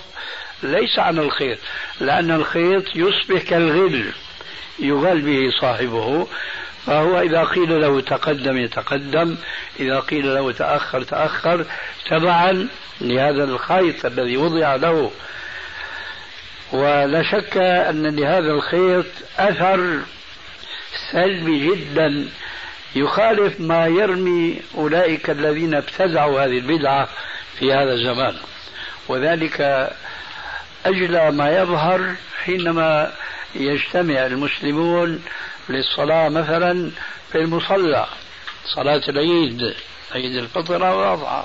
ليس 0.63 0.99
عن 0.99 1.19
الخيط 1.19 1.58
لأن 2.02 2.32
الخيط 2.32 2.95
يصبح 2.95 3.41
كالغل 3.41 4.06
يغل 4.80 5.21
به 5.21 5.52
صاحبه. 5.62 6.28
فهو 6.89 7.19
إذا 7.19 7.43
قيل 7.43 7.82
له 7.82 8.02
تقدم 8.02 8.58
يتقدم 8.58 9.38
إذا 9.80 9.99
قيل 9.99 10.36
له 10.36 10.52
تأخر 10.52 11.04
تأخر 11.04 11.65
تبعا 12.10 12.67
لهذا 13.02 13.43
الخيط 13.43 14.06
الذي 14.06 14.38
وضع 14.38 14.75
له. 14.75 15.12
ولا 16.71 17.23
شك 17.23 17.58
أن 17.58 18.15
لهذا 18.15 18.52
الخيط 18.52 19.06
أثر 19.38 19.99
سلبي 21.12 21.75
جدا. 21.75 22.25
يخالف 22.95 23.62
ما 23.62 23.88
يرمي 23.88 24.62
أولئك 24.78 25.30
الذين 25.30 25.75
ابتدعوا 25.75 26.45
هذه 26.45 26.58
البدعة 26.58 27.10
في 27.60 27.73
هذا 27.73 27.93
الزمان. 27.93 28.36
وذلك 29.08 29.89
أجلى 30.86 31.32
ما 31.32 31.49
يظهر 31.62 32.15
حينما 32.43 33.12
يجتمع 33.56 34.25
المسلمون 34.25 35.23
للصلاة 35.69 36.29
مثلا 36.29 36.91
في 37.32 37.38
المصلى 37.38 38.05
صلاة 38.75 39.01
العيد 39.10 39.73
عيد 40.12 40.36
الفطر 40.36 40.84
والأضحى 40.84 41.43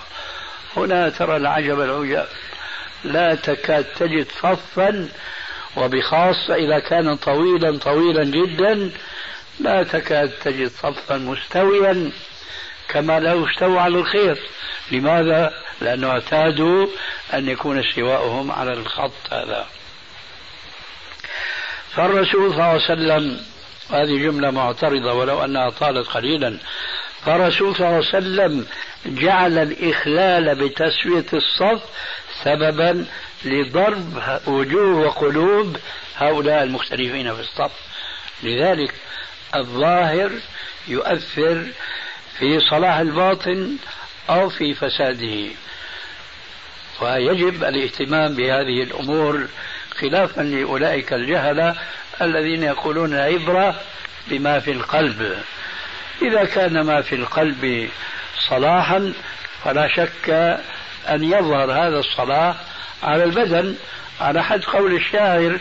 هنا 0.77 1.09
ترى 1.09 1.37
العجب 1.37 1.81
العجاب. 1.81 2.29
لا 3.05 3.35
تكاد 3.35 3.85
تجد 3.85 4.27
صفا 4.43 5.09
وبخاصة 5.77 6.55
إذا 6.55 6.79
كان 6.79 7.17
طويلا 7.17 7.79
طويلا 7.79 8.25
جدا 8.25 8.91
لا 9.61 9.83
تكاد 9.83 10.31
تجد 10.31 10.71
صفا 10.71 11.17
مستويا 11.17 12.11
كما 12.89 13.21
لو 13.21 13.47
استوى 13.47 13.79
على 13.79 13.99
الخير. 13.99 14.39
لماذا؟ 14.91 15.53
لأنه 15.81 16.11
اعتادوا 16.11 16.87
أن 17.35 17.49
يكون 17.49 17.79
استواؤهم 17.79 18.53
على 18.53 18.73
الخط 18.73 19.33
هذا. 19.33 19.67
فالرسول 21.97 22.51
صلى 22.51 22.55
الله 22.55 22.65
عليه 22.65 22.85
وسلم 22.85 23.54
هذه 23.91 24.19
جملة 24.19 24.51
معترضة 24.51 25.13
ولو 25.13 25.45
أنها 25.45 25.71
طالت 25.71 26.09
قليلا. 26.09 26.59
فالرسول 27.27 27.77
صلى 27.77 27.87
الله 27.87 27.97
عليه 27.97 28.09
وسلم 28.09 28.67
جعل 29.07 29.59
الإخلال 29.59 30.55
بتسوية 30.55 31.27
الصف 31.33 31.83
سببا 32.45 33.07
لضرب 33.45 34.23
وجوه 34.47 35.07
وقلوب 35.07 35.77
هؤلاء 36.17 36.63
المختلفين 36.63 37.35
في 37.35 37.41
الصف. 37.41 37.73
لذلك 38.43 38.95
الظاهر 39.57 40.31
يؤثر 40.89 41.67
في 42.39 42.61
صلاح 42.71 42.97
الباطن 42.97 43.77
أو 44.31 44.49
في 44.49 44.75
فساده. 44.75 45.51
ويجب 47.01 47.65
الاهتمام 47.65 48.35
بهذه 48.35 48.83
الأمور 48.83 49.47
خلافا 49.95 50.41
لأولئك 50.41 51.13
الجهلة 51.13 51.77
الذين 52.23 52.63
يقولون 52.63 53.15
العبرة 53.15 53.75
بما 54.29 54.61
في 54.61 54.73
القلب. 54.73 55.37
إذا 56.23 56.45
كان 56.45 56.81
ما 56.81 57.03
في 57.03 57.15
القلب 57.15 57.89
صلاحا 58.49 59.13
فلا 59.65 59.89
شك 59.89 60.31
أن 61.09 61.25
يظهر 61.25 61.73
هذا 61.73 61.99
الصلاح 61.99 62.57
على 63.03 63.25
البدن 63.25 63.75
على 64.21 64.45
حد 64.45 64.65
قول 64.65 64.95
الشاعر 64.95 65.59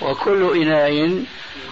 وكل 0.00 0.62
إناء 0.62 1.22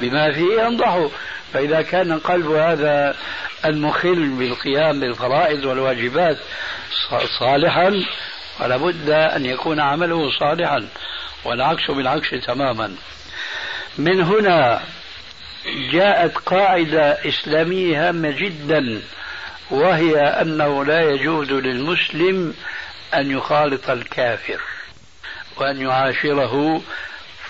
بما 0.00 0.32
فيه 0.32 0.62
ينضح 0.62 1.06
فإذا 1.52 1.82
كان 1.82 2.18
قلب 2.18 2.50
هذا 2.50 3.16
المخل 3.64 4.28
بالقيام 4.28 5.00
بالفرائض 5.00 5.64
والواجبات 5.64 6.38
صالحا 7.38 8.04
فلا 8.58 8.76
بد 8.76 9.10
أن 9.10 9.46
يكون 9.46 9.80
عمله 9.80 10.30
صالحا 10.38 10.88
والعكس 11.44 11.90
بالعكس 11.90 12.30
تماما. 12.46 12.94
من 13.98 14.20
هنا 14.20 14.82
جاءت 15.92 16.36
قاعدة 16.38 17.28
إسلامية 17.28 18.08
هامة 18.08 18.30
جدا 18.30 19.02
وهي 19.70 20.16
أنه 20.20 20.84
لا 20.84 21.10
يجوز 21.10 21.50
للمسلم 21.50 22.54
أن 23.14 23.30
يخالط 23.30 23.90
الكافر 23.90 24.60
وأن 25.56 25.80
يعاشره 25.80 26.82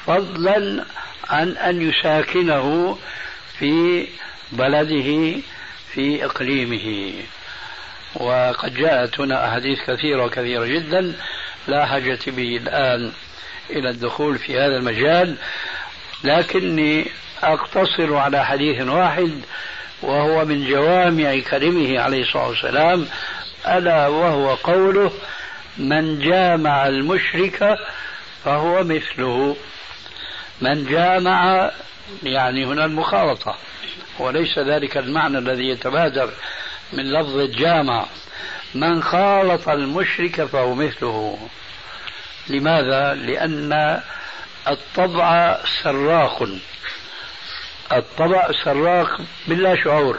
فضلا 0.06 0.84
عن 1.30 1.48
أن 1.48 1.90
يساكنه 1.90 2.98
في 3.58 4.06
بلده 4.52 5.40
في 5.92 6.24
إقليمه. 6.24 7.12
وقد 8.14 8.74
جاءت 8.74 9.20
هنا 9.20 9.48
أحاديث 9.48 9.78
كثيرة 9.86 10.24
وكثيرة 10.24 10.64
جدا 10.64 11.14
لا 11.68 11.86
حاجة 11.86 12.18
به 12.26 12.56
الآن 12.56 13.12
إلى 13.70 13.90
الدخول 13.90 14.38
في 14.38 14.58
هذا 14.58 14.76
المجال. 14.76 15.36
لكني 16.24 17.06
أقتصر 17.42 18.16
على 18.16 18.44
حديث 18.44 18.82
واحد 18.82 19.40
وهو 20.02 20.44
من 20.44 20.66
جوامع 20.66 21.38
كلمه 21.50 22.00
عليه 22.00 22.22
الصلاة 22.22 22.48
والسلام 22.48 23.06
ألا 23.66 24.08
وهو 24.08 24.54
قوله 24.54 25.12
من 25.78 26.18
جامع 26.18 26.86
المشرك 26.86 27.78
فهو 28.44 28.84
مثله. 28.84 29.56
من 30.60 30.84
جامع 30.84 31.70
يعني 32.22 32.64
هنا 32.64 32.84
المخالطة 32.84 33.56
وليس 34.18 34.58
ذلك 34.58 34.96
المعنى 34.96 35.38
الذي 35.38 35.68
يتبادر 35.68 36.30
من 36.92 37.12
لفظ 37.12 37.36
الجامع. 37.38 38.06
من 38.74 39.02
خالط 39.02 39.68
المشرك 39.68 40.44
فهو 40.44 40.74
مثله. 40.74 41.48
لماذا؟ 42.48 43.14
لأن 43.14 44.00
الطبع 44.68 45.58
سراق. 45.82 46.48
الطبع 47.92 48.50
سراق 48.64 49.20
بلا 49.46 49.84
شعور. 49.84 50.18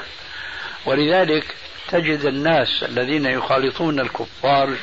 ولذلك 0.86 1.56
تجد 1.88 2.26
الناس 2.26 2.84
الذين 2.84 3.26
يخالطون 3.26 4.00
الكفار 4.00 4.74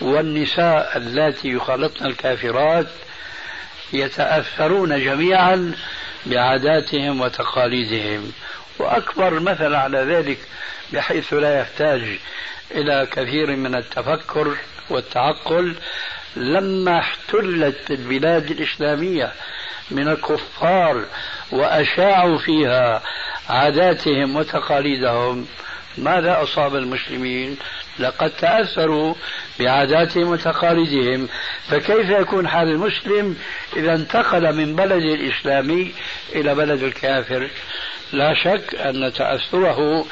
والنساء 0.00 0.96
اللاتي 0.96 1.48
يخالطن 1.48 2.06
الكافرات 2.06 2.86
يتأثرون 3.92 5.04
جميعا 5.04 5.74
بعاداتهم 6.26 7.20
وتقاليدهم. 7.20 8.32
وأكبر 8.78 9.40
مثل 9.40 9.74
على 9.74 9.98
ذلك 9.98 10.38
بحيث 10.92 11.32
لا 11.32 11.60
يحتاج 11.60 12.18
إلى 12.70 13.06
كثير 13.12 13.56
من 13.56 13.74
التفكر 13.74 14.56
والتعقل 14.90 15.76
لما 16.36 16.98
احتلت 16.98 17.90
البلاد 17.90 18.50
الإسلامية 18.50 19.32
من 19.90 20.08
الكفار 20.08 21.04
وأشاعوا 21.52 22.38
فيها 22.38 23.02
عاداتهم 23.48 24.36
وتقاليدهم 24.36 25.46
ماذا 25.98 26.42
أصاب 26.42 26.76
المسلمين؟ 26.76 27.56
لقد 27.98 28.30
تأثروا 28.30 29.14
بعاداتهم 29.60 30.28
وتقاليدهم 30.28 31.28
فكيف 31.68 32.10
يكون 32.10 32.48
حال 32.48 32.68
المسلم 32.68 33.36
إذا 33.76 33.94
انتقل 33.94 34.54
من 34.54 34.76
بلد 34.76 35.02
الإسلامي 35.02 35.94
إلى 36.34 36.54
بلد 36.54 36.82
الكافر؟ 36.82 37.50
لا 38.12 38.34
شك 38.34 38.74
أن 38.74 39.12
تأثره 39.12 40.06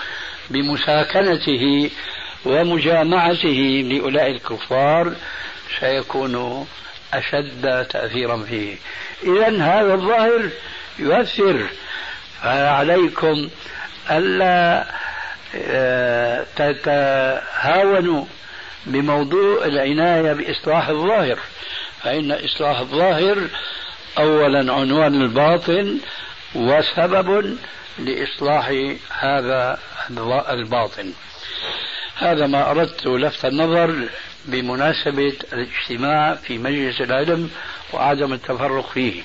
بمساكنته 0.51 1.91
ومجامعته 2.45 3.85
لأولئك 3.91 4.37
الكفار 4.37 5.15
سيكون 5.81 6.67
أشد 7.15 7.87
تأثيرا 7.91 8.45
فيه. 8.45 8.77
إذا 9.23 9.63
هذا 9.63 9.95
الظاهر 9.95 10.49
يؤثر. 10.99 11.67
فعليكم 12.43 13.49
ألا 14.11 14.87
آه، 15.55 16.47
تتهاونوا 16.57 18.25
بموضوع 18.87 19.65
العناية 19.65 20.33
بإصلاح 20.33 20.89
الظاهر. 20.89 21.39
فإن 22.03 22.33
إصلاح 22.33 22.79
الظاهر 22.79 23.49
أولا 24.19 24.73
عنوان 24.73 25.23
الباطن 25.23 25.99
وسبب 26.55 27.57
لإصلاح 27.99 28.73
هذا 29.11 29.79
الباطن. 30.51 31.13
هذا 32.17 32.47
ما 32.47 32.71
أردت 32.71 33.07
لفت 33.07 33.45
النظر 33.45 34.09
بمناسبة 34.47 35.37
الاجتماع 35.53 36.35
في 36.35 36.59
مجلس 36.59 37.01
العلم 37.01 37.51
وعدم 37.93 38.33
التفرق 38.33 38.91
فيه. 38.91 39.23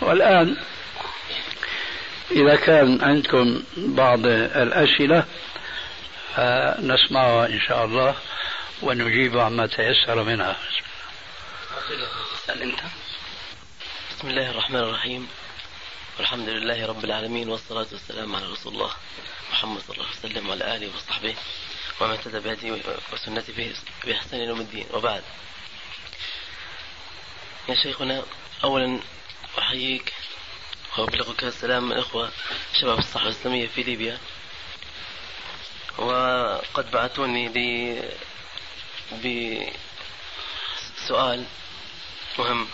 والآن 0.00 0.56
إذا 2.30 2.56
كان 2.56 3.02
عندكم 3.02 3.62
بعض 3.76 4.26
الأسئلة 4.26 5.24
فنسمعها 6.36 7.46
إن 7.46 7.60
شاء 7.60 7.84
الله 7.84 8.14
ونجيب 8.82 9.38
عما 9.38 9.66
تيسر 9.66 10.22
منها. 10.22 10.56
بسم 14.10 14.28
الله 14.28 14.50
الرحمن 14.50 14.80
الرحيم. 14.80 15.28
والحمد 16.18 16.48
لله 16.48 16.86
رب 16.86 17.04
العالمين 17.04 17.48
والصلاة 17.48 17.86
والسلام 17.92 18.36
على 18.36 18.46
رسول 18.46 18.72
الله 18.72 18.90
محمد 19.52 19.80
صلى 19.80 19.94
الله 19.96 20.06
عليه 20.06 20.18
وسلم 20.18 20.48
وعلى 20.48 20.76
آله 20.76 20.88
وصحبه. 20.96 21.34
ومن 22.00 22.10
اهتدى 22.10 22.38
بهدي 22.40 22.82
وسنته 23.12 23.74
بإحسان 24.04 24.40
يوم 24.40 24.60
الدين. 24.60 24.86
وبعد. 24.92 25.22
يا 27.68 27.74
شيخنا 27.74 28.22
أولا 28.64 29.00
أحييك 29.58 30.12
وأبلغك 30.98 31.44
السلام 31.44 31.88
من 31.88 31.96
إخوة 31.98 32.30
شباب 32.80 32.98
الصحوة 32.98 33.26
الإسلامية 33.28 33.66
في 33.66 33.82
ليبيا. 33.82 34.18
وقد 35.98 36.90
بعثوني 36.90 37.48
لي 37.48 38.02
بسؤال 40.96 41.44
مهم. 42.38 42.68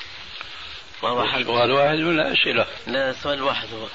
وهو 1.03 1.27
سؤال 1.31 1.49
واحد 1.73 2.01
ولا 2.01 2.33
أسئلة؟ 2.33 2.67
لا 2.87 3.13
سؤال 3.13 3.43
واحد 3.43 3.69
هو. 3.75 3.89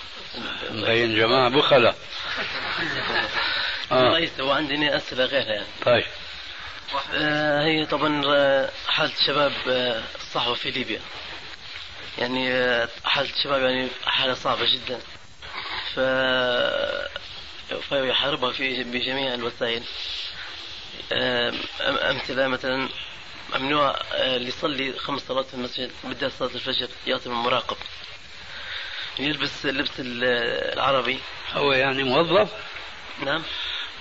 مبين 0.70 1.16
جماعة 1.16 1.50
بخلة 1.50 1.96
آه. 3.92 4.20
ليس 4.20 4.40
وعندني 4.40 4.96
أسئلة 4.96 5.26
غيرها 5.26 5.54
يعني. 5.54 5.68
طيب. 5.86 6.06
آه 7.14 7.64
هي 7.64 7.86
طبعا 7.86 8.22
آه، 8.26 8.70
حالة 8.88 9.14
شباب 9.28 9.54
الصحوة 10.16 10.54
في 10.54 10.72
ليبيا. 10.72 11.02
يعني 12.18 12.52
آه، 12.54 12.90
حالة 13.04 13.30
الشباب 13.30 13.62
يعني 13.62 13.88
حالة 14.06 14.34
صعبة 14.34 14.66
جدا. 14.66 15.00
ف 15.96 16.00
فيحاربها 17.90 18.52
في 18.52 18.84
بجميع 18.84 19.34
الوسائل. 19.34 19.84
أمثلة 21.82 22.48
مثلا 22.48 22.90
ممنوع 23.56 23.96
اللي 24.14 24.48
يصلي 24.48 24.94
خمس 24.94 25.22
صلوات 25.22 25.46
في 25.46 25.54
المسجد 25.54 25.92
بالذات 26.04 26.32
صلاة 26.32 26.56
الفجر 26.56 26.88
يعطي 27.08 27.26
المراقب 27.26 27.78
يلبس 29.20 29.66
اللبس 29.66 29.92
العربي. 30.00 31.20
هو 31.54 31.74
يعني 31.74 32.04
موظف؟ 32.04 32.52
نعم. 33.26 33.44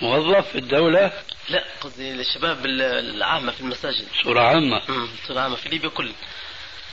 موظف 0.01 0.51
في 0.51 0.57
الدولة؟ 0.57 1.11
لا 1.49 1.63
قصدي 1.81 2.11
الشباب 2.11 2.65
العامة 2.65 3.51
في 3.51 3.61
المساجد. 3.61 4.07
صورة 4.23 4.41
عامة. 4.41 4.81
صورة 5.27 5.39
عامة 5.39 5.55
في 5.55 5.69
ليبيا 5.69 5.89
كل. 5.89 6.11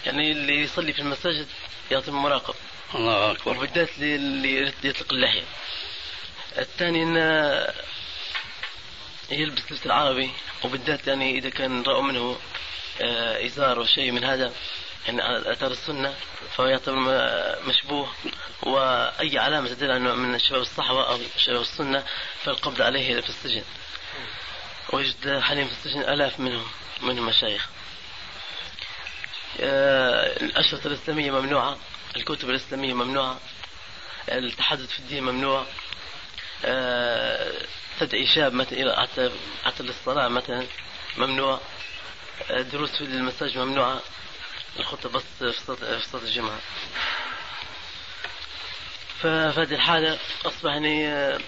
يعني 0.06 0.32
اللي 0.32 0.60
يصلي 0.62 0.92
في 0.92 0.98
المساجد 0.98 1.46
يعطي 1.90 2.08
المراقب 2.08 2.54
الله 2.94 3.30
أكبر. 3.30 3.56
وبالذات 3.56 3.88
اللي 3.98 4.72
يطلق 4.84 5.12
اللحية. 5.12 5.44
الثاني 6.58 7.02
انه 7.02 7.66
يلبس 9.30 9.72
لبس 9.72 9.86
العربي. 9.86 10.30
وبالذات 10.64 11.06
يعني 11.06 11.38
إذا 11.38 11.50
كان 11.50 11.82
رأوا 11.82 12.02
منه 12.02 12.36
آه، 13.00 13.46
إزار 13.46 13.78
وشيء 13.78 14.10
من 14.10 14.24
هذا. 14.24 14.52
يعني 15.06 15.22
على 15.22 15.52
أثار 15.52 15.70
السنة 15.70 16.14
فهو 16.56 16.66
يعتبر 16.66 16.96
مشبوه 17.66 18.08
وأي 18.62 19.38
علامة 19.38 19.68
تدل 19.68 19.90
أنه 19.90 20.14
من 20.14 20.38
شباب 20.38 20.60
الصحوة 20.60 21.08
أو 21.10 21.18
شباب 21.36 21.60
السنة 21.60 22.04
فالقبض 22.44 22.82
عليه 22.82 23.20
في 23.20 23.28
السجن. 23.28 23.62
ويوجد 24.92 25.38
حاليا 25.38 25.64
في 25.64 25.72
السجن 25.72 26.00
آلاف 26.00 26.40
منهم 26.40 26.66
منهم 27.02 27.26
مشايخ. 27.26 27.68
آه، 29.60 30.36
الأشرطة 30.42 30.86
الإسلامية 30.86 31.30
ممنوعة 31.30 31.78
الكتب 32.16 32.50
الإسلامية 32.50 32.94
ممنوعة 32.94 33.40
التحدث 34.28 34.88
في 34.90 34.98
الدين 34.98 35.22
ممنوع. 35.22 35.66
آه، 36.64 37.52
تدعي 38.00 38.26
شاب 38.26 38.52
مثلا 38.52 39.06
حتى 39.64 39.82
للصلاة 39.82 40.28
مثلا 40.28 40.66
ممنوع. 41.16 41.60
الدروس 42.50 42.90
في 42.90 43.04
المساجد 43.04 43.58
ممنوعة. 43.58 44.00
الخطبة 44.78 45.22
في 45.38 45.52
صلاة 45.52 46.22
الجمعة 46.22 46.58
ففي 49.18 49.60
هذه 49.60 49.74
الحالة 49.74 50.18
أصبح 50.46 50.72
يعني 50.72 51.08
آه، 51.08 51.38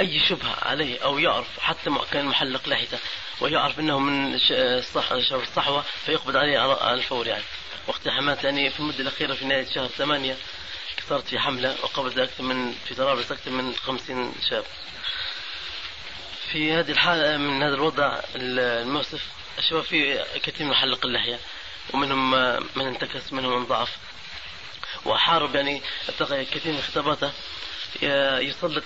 أي 0.00 0.18
شبهة 0.18 0.56
عليه 0.62 1.04
أو 1.04 1.18
يعرف 1.18 1.60
حتى 1.60 1.90
كان 2.12 2.24
محلق 2.24 2.68
لحيته 2.68 2.98
ويعرف 3.40 3.80
أنه 3.80 3.98
من 3.98 4.38
الصح 4.50 5.12
الصحوة 5.12 5.84
فيقبض 6.06 6.36
عليه 6.36 6.58
على 6.58 6.94
الفور 6.94 7.26
يعني. 7.26 7.44
واقتحامات 7.86 8.44
يعني 8.44 8.70
في 8.70 8.80
المدة 8.80 8.98
الأخيرة 8.98 9.34
في 9.34 9.44
نهاية 9.44 9.66
شهر 9.74 9.88
ثمانية 9.88 10.36
صارت 11.08 11.28
في 11.28 11.38
حملة 11.38 11.76
وقبض 11.82 12.18
أكثر 12.18 12.42
من 12.42 12.74
في 12.88 12.94
طرابلس 12.94 13.32
أكثر 13.32 13.50
من 13.50 13.74
خمسين 13.74 14.34
شاب. 14.50 14.64
في 16.52 16.72
هذه 16.72 16.90
الحالة 16.90 17.36
من 17.36 17.62
هذا 17.62 17.74
الوضع 17.74 18.20
المؤسف 18.36 19.26
الشباب 19.58 19.82
في 19.82 20.24
كثير 20.42 20.66
من 20.66 20.74
حلق 20.74 21.06
اللحية 21.06 21.38
ومنهم 21.94 22.30
من 22.76 22.86
انتكس 22.86 23.32
منهم 23.32 23.58
من 23.58 23.66
ضعف. 23.66 23.96
وحارب 25.04 25.54
يعني 25.54 25.82
التقى 26.08 26.44
كثير 26.44 26.72
من 26.72 26.82
خطاباته. 26.82 27.32
يسلط 28.48 28.84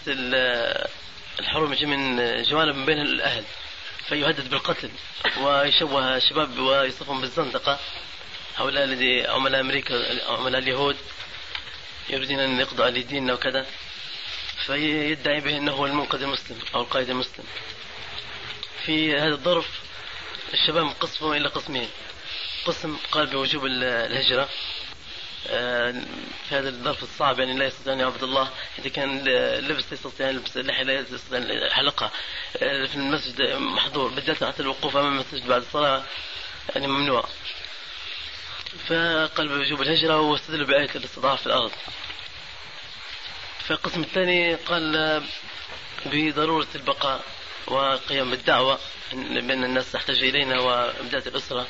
الحروب 1.39 1.71
من 1.71 2.43
جوانب 2.43 2.75
من 2.75 2.87
بين 2.87 3.01
الأهل. 3.01 3.45
فيهدد 4.09 4.51
بالقتل 4.51 4.91
ويشوه 5.41 6.17
الشباب 6.17 6.59
ويصفهم 6.59 7.21
بالزندقة. 7.21 7.79
هؤلاء 8.57 8.85
الذي 8.85 9.27
عملاء 9.27 9.61
أمريكا 9.61 10.25
عملاء 10.33 10.61
اليهود 10.61 10.97
يريدون 12.09 12.39
أن 12.39 12.61
يقضوا 12.61 12.85
على 12.85 13.03
ديننا 13.03 13.33
وكذا. 13.33 13.67
فيدعي 14.67 15.41
به 15.41 15.57
أنه 15.57 15.73
هو 15.73 15.87
المنقذ 15.87 16.23
المسلم 16.23 16.59
أو 16.75 16.81
القائد 16.81 17.11
المسلم. 17.11 17.45
في 18.85 19.17
هذا 19.17 19.35
الظرف 19.35 19.81
الشباب 20.53 20.87
قسموا 21.01 21.37
إلى 21.37 21.49
قسمين. 21.49 21.89
قسم 22.67 22.97
قال 23.13 23.27
بوجوب 23.27 23.67
الهجرة. 23.67 24.49
آه، 25.49 25.93
في 26.49 26.55
هذا 26.55 26.69
الظرف 26.69 27.03
الصعب 27.03 27.39
يعني 27.39 27.59
لا 27.59 27.67
يستطيع 27.67 27.93
أن 27.93 28.01
يعبد 28.01 28.23
الله. 28.23 28.51
إذا 28.79 28.89
كان 28.89 29.19
لبس 29.59 29.85
لا 29.85 29.93
يستطيع 29.93 30.31
أن 30.31 30.35
يلبس 30.35 30.57
اللحية 30.57 30.83
لا 30.83 30.93
يستطيع 30.93 31.39
أن 31.39 31.71
حلقها 31.71 32.11
آه، 32.57 32.87
في 32.87 32.95
المسجد 32.95 33.43
محظور. 33.53 34.11
بالذات 34.11 34.45
حتى 34.45 34.63
الوقوف 34.63 34.97
أمام 34.97 35.13
المسجد 35.13 35.47
بعد 35.47 35.61
الصلاة 35.63 36.03
يعني 36.75 36.87
ممنوع. 36.87 37.29
فقال 38.89 39.49
بوجوب 39.49 39.83
الهجرة 39.83 40.21
واستدلوا 40.21 40.67
بآية 40.67 40.91
الاستضعاف 40.95 41.41
في 41.41 41.47
الأرض. 41.47 41.73
فالقسم 43.59 44.01
الثاني 44.01 44.55
قال 44.55 45.23
بضرورة 46.07 46.67
البقاء 46.75 47.25
وقيام 47.67 48.31
بالدعوة 48.31 48.79
بأن 49.13 49.65
الناس 49.65 49.93
تحتاج 49.93 50.19
إلينا 50.19 50.61
وإمداد 50.61 51.27
الأسرة. 51.27 51.67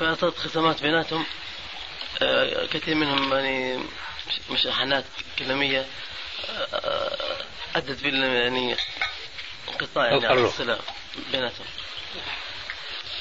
فصارت 0.00 0.38
خصامات 0.38 0.82
بيناتهم. 0.82 1.26
آه، 2.22 2.66
كثير 2.66 2.94
منهم 2.94 3.32
يعني 3.32 3.80
مشاحنات 4.50 5.04
كلامية. 5.38 5.86
آه، 6.48 7.44
أدت 7.76 8.02
بال 8.02 8.22
يعني 8.22 8.76
انقطاع 9.68 10.06
يعني 10.06 10.32
الصلة 10.32 10.78
بيناتهم. 11.32 11.66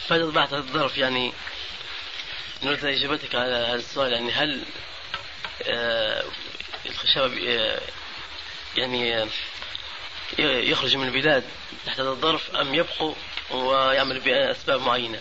فهذا 0.08 0.26
بعد 0.26 0.54
الظرف 0.54 0.98
يعني. 0.98 1.34
نريد 2.64 2.86
إجابتك 2.86 3.36
على 3.36 3.54
هذا 3.54 3.76
السؤال 3.76 4.14
يعني 4.14 4.32
هل 4.32 4.64
آه، 5.64 6.24
آه، 7.18 7.82
يعني 8.78 9.30
يخرج 10.40 10.96
من 10.96 11.08
البلاد 11.08 11.44
تحت 11.86 12.00
هذا 12.00 12.10
الظرف 12.10 12.56
أم 12.56 12.76
يبقوا 12.76 13.14
ويعمل 13.52 14.20
بأسباب 14.20 14.82
معينة؟ 14.82 15.20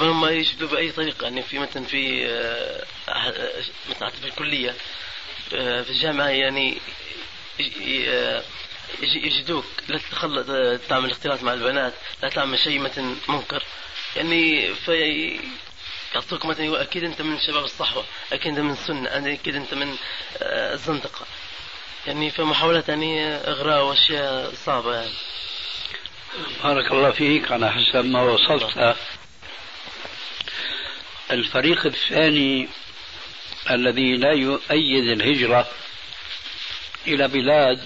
طبعا 0.00 0.12
هم 0.12 0.26
يشدوا 0.26 0.68
باي 0.68 0.92
طريقة 0.92 1.24
يعني 1.24 1.42
في 1.42 1.58
مثلا 1.58 1.84
في 1.84 2.26
آه، 2.26 2.84
مثلا 3.90 4.10
في 4.10 4.24
الكلية 4.24 4.74
آه، 5.54 5.82
في 5.82 5.90
الجامعة 5.90 6.28
يعني 6.28 6.78
آه، 8.08 8.42
يجدوك 9.02 9.64
لا 9.88 9.98
تتخلط 9.98 10.46
تعمل 10.88 11.10
اختلاط 11.10 11.42
مع 11.42 11.52
البنات 11.52 11.92
لا 12.22 12.28
تعمل 12.28 12.58
شيء 12.58 12.78
مثلا 12.78 13.14
منكر. 13.28 13.62
يعني 14.16 14.74
في 14.74 15.40
يعطوك 16.14 16.46
مثلا 16.46 16.82
أكيد 16.82 17.04
أنت 17.04 17.22
من 17.22 17.38
شباب 17.40 17.64
الصحوة 17.64 18.04
أكيد 18.32 18.46
أنت 18.46 18.58
من 18.58 18.70
السنة 18.70 19.32
أكيد 19.32 19.54
أنت 19.56 19.74
من 19.74 19.96
الزندقة. 20.42 21.26
يعني 22.06 22.30
فمحاولات 22.30 22.88
يعني 22.88 23.34
إغراء 23.34 23.84
وأشياء 23.84 24.54
صعبة 24.54 24.94
يعني. 24.94 25.12
بارك 26.64 26.92
الله 26.92 27.10
فيك. 27.10 27.52
على 27.52 27.72
حسب 27.72 28.04
ما 28.04 28.22
وصلت. 28.22 28.96
الفريق 31.32 31.86
الثاني 31.86 32.68
الذي 33.70 34.16
لا 34.16 34.32
يؤيد 34.32 35.04
الهجرة 35.04 35.68
إلى 37.06 37.28
بلاد 37.28 37.84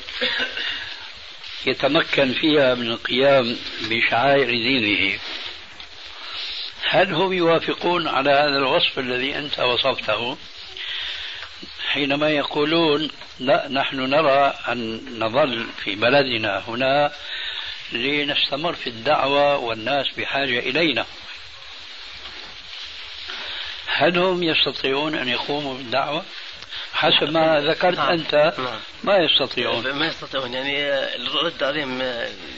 يتمكن 1.66 2.32
فيها 2.32 2.74
من 2.74 2.90
القيام 2.90 3.56
بشعائر 3.82 4.46
دينه. 4.50 5.18
هل 6.88 7.14
هم 7.14 7.32
يوافقون 7.32 8.08
على 8.08 8.30
هذا 8.30 8.58
الوصف 8.58 8.98
الذي 8.98 9.38
أنت 9.38 9.60
وصفته؟ 9.60 10.36
حينما 11.88 12.30
يقولون 12.30 13.10
لا 13.38 13.68
نحن 13.68 13.96
نرى 13.96 14.54
أن 14.68 15.00
نظل 15.18 15.66
في 15.84 15.94
بلدنا 15.94 16.62
هنا 16.68 17.12
لنستمر 17.92 18.72
في 18.72 18.86
الدعوة 18.86 19.56
والناس 19.56 20.06
بحاجة 20.18 20.58
إلينا. 20.58 21.06
هل 23.96 24.18
هم 24.18 24.42
يستطيعون 24.42 25.14
أن 25.14 25.28
يقوموا 25.28 25.74
بالدعوة؟ 25.74 26.24
حسب 26.92 27.30
ما 27.30 27.60
ذكرت 27.60 27.96
نعم. 27.96 28.08
أنت 28.08 28.54
نعم. 28.58 28.80
ما 29.04 29.16
يستطيعون. 29.16 29.92
ما 29.92 30.06
يستطيعون. 30.06 30.52
يعني 30.52 30.88
الرد 31.16 31.62
عليهم 31.62 32.02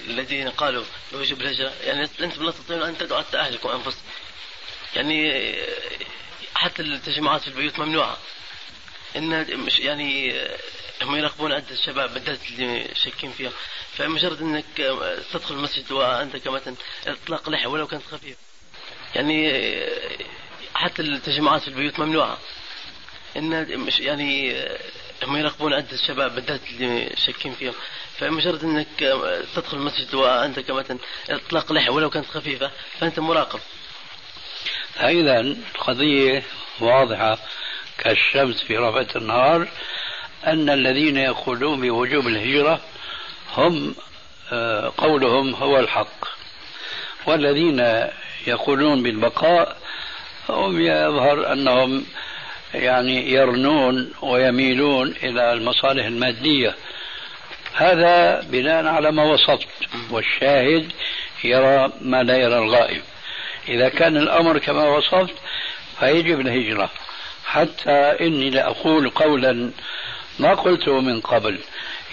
الذين 0.08 0.48
قالوا 0.48 0.84
بوجوب 1.12 1.40
الهجرة 1.40 1.72
يعني 1.84 2.08
أنتم 2.20 2.44
لا 2.44 2.50
تستطيعون 2.50 2.82
أن 2.82 2.98
تدعوا 2.98 3.22
حتى 3.22 3.38
أهلكم 3.38 3.68
أنفسكم. 3.68 4.02
يعني 4.96 5.52
حتى 6.54 6.82
التجمعات 6.82 7.40
في 7.40 7.48
البيوت 7.48 7.78
ممنوعة. 7.78 8.16
إن 9.16 9.58
مش 9.58 9.80
يعني 9.80 10.40
هم 11.02 11.16
يراقبون 11.16 11.52
عدة 11.52 11.70
الشباب 11.70 12.14
بالذات 12.14 12.38
اللي 12.50 12.88
شاكين 12.94 13.32
فيها. 13.32 13.52
فمجرد 13.92 14.40
إنك 14.40 14.64
تدخل 15.32 15.54
المسجد 15.54 15.92
وأنت 15.92 16.36
كمثلا 16.36 16.74
إطلاق 17.06 17.50
لحية 17.50 17.66
ولو 17.66 17.86
كانت 17.86 18.02
خفيفة. 18.12 18.38
يعني 19.14 19.50
حتى 20.76 21.02
التجمعات 21.02 21.62
في 21.62 21.68
البيوت 21.68 21.98
ممنوعة. 22.00 22.38
إن 23.36 23.78
مش 23.78 24.00
يعني 24.00 24.56
هم 25.22 25.36
يراقبون 25.36 25.72
عدة 25.72 25.92
الشباب 25.92 26.34
بالذات 26.34 26.60
اللي 26.70 27.10
شاكين 27.26 27.52
فيهم. 27.52 27.74
فمجرد 28.18 28.64
إنك 28.64 28.86
تدخل 29.54 29.76
المسجد 29.76 30.14
وأنت 30.14 30.60
كمثلا 30.60 30.98
إطلاق 31.30 31.72
لحية 31.72 31.90
ولو 31.90 32.10
كانت 32.10 32.26
خفيفة 32.26 32.70
فأنت 33.00 33.18
مراقب. 33.18 33.60
اذا 35.00 35.40
القضية 35.40 36.42
واضحة 36.80 37.38
كالشمس 37.98 38.62
في 38.62 38.76
رفعة 38.76 39.08
النهار 39.16 39.68
أن 40.46 40.70
الذين 40.70 41.16
يقولون 41.16 41.80
بوجوب 41.80 42.26
الهجرة 42.26 42.80
هم 43.52 43.94
آه، 44.52 44.92
قولهم 44.96 45.54
هو 45.54 45.78
الحق. 45.78 46.24
والذين 47.26 48.08
يقولون 48.46 49.02
بالبقاء 49.02 49.78
هم 50.48 50.80
يظهر 50.80 51.52
أنهم 51.52 52.06
يعني 52.74 53.32
يرنون 53.32 54.12
ويميلون 54.22 55.14
إلى 55.22 55.52
المصالح 55.52 56.06
المادية. 56.06 56.74
هذا 57.74 58.40
بناء 58.40 58.86
على 58.86 59.12
ما 59.12 59.22
وصفت 59.22 59.68
والشاهد 60.10 60.92
يرى 61.44 61.92
ما 62.00 62.22
لا 62.22 62.36
يرى 62.36 62.58
الغائب. 62.58 63.02
إذا 63.68 63.88
كان 63.88 64.16
الأمر 64.16 64.58
كما 64.58 64.88
وصفت 64.88 65.34
فيجب 65.98 66.40
الهجرة. 66.40 66.90
حتى 67.44 68.16
إني 68.20 68.50
لأقول 68.50 69.10
قولا 69.10 69.70
ما 70.38 70.54
قلته 70.54 71.00
من 71.00 71.20
قبل. 71.20 71.58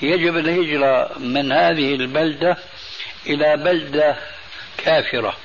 يجب 0.02 0.38
الهجرة 0.38 1.20
من 1.20 1.52
هذه 1.52 1.96
البلدة 1.96 2.58
إلى 3.28 3.58
بلدة 3.58 4.16
كافرة. 4.78 5.36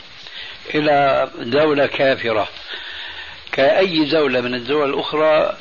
إلى 0.75 1.29
دولة 1.39 1.87
كافرة. 1.87 2.49
كأي 3.53 4.05
دولة 4.05 4.41
من 4.41 4.55
الدول 4.55 4.91
الأخرى 4.91 5.57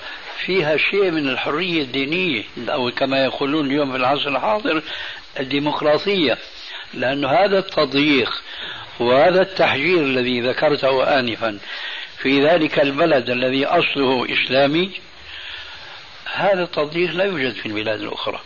فيها 0.46 0.78
شيء 0.78 1.12
من 1.12 1.30
الحرية 1.30 1.82
الدينية 1.82 2.44
أو 2.70 2.92
كما 2.92 3.24
يقولون 3.24 3.66
اليوم 3.66 3.92
في 3.92 3.98
العصر 3.98 4.30
الحاضر 4.30 4.82
الديمقراطية. 5.40 6.38
لأن 6.94 7.26
هذا 7.26 7.60
التضييق 7.60 8.42
وهذا 9.00 9.42
التحجير 9.42 10.04
الذي 10.04 10.42
ذكرته 10.42 11.20
آنفا 11.20 11.60
في 12.18 12.46
ذلك 12.48 12.80
البلد 12.80 13.30
الذي 13.30 13.66
أصله 13.66 14.28
إسلامي 14.34 14.92
هذا 16.34 16.64
التضييق 16.64 17.12
لا 17.12 17.24
يوجد 17.24 17.54
في 17.54 17.66
البلاد 17.66 18.02
الأخرى. 18.02 18.40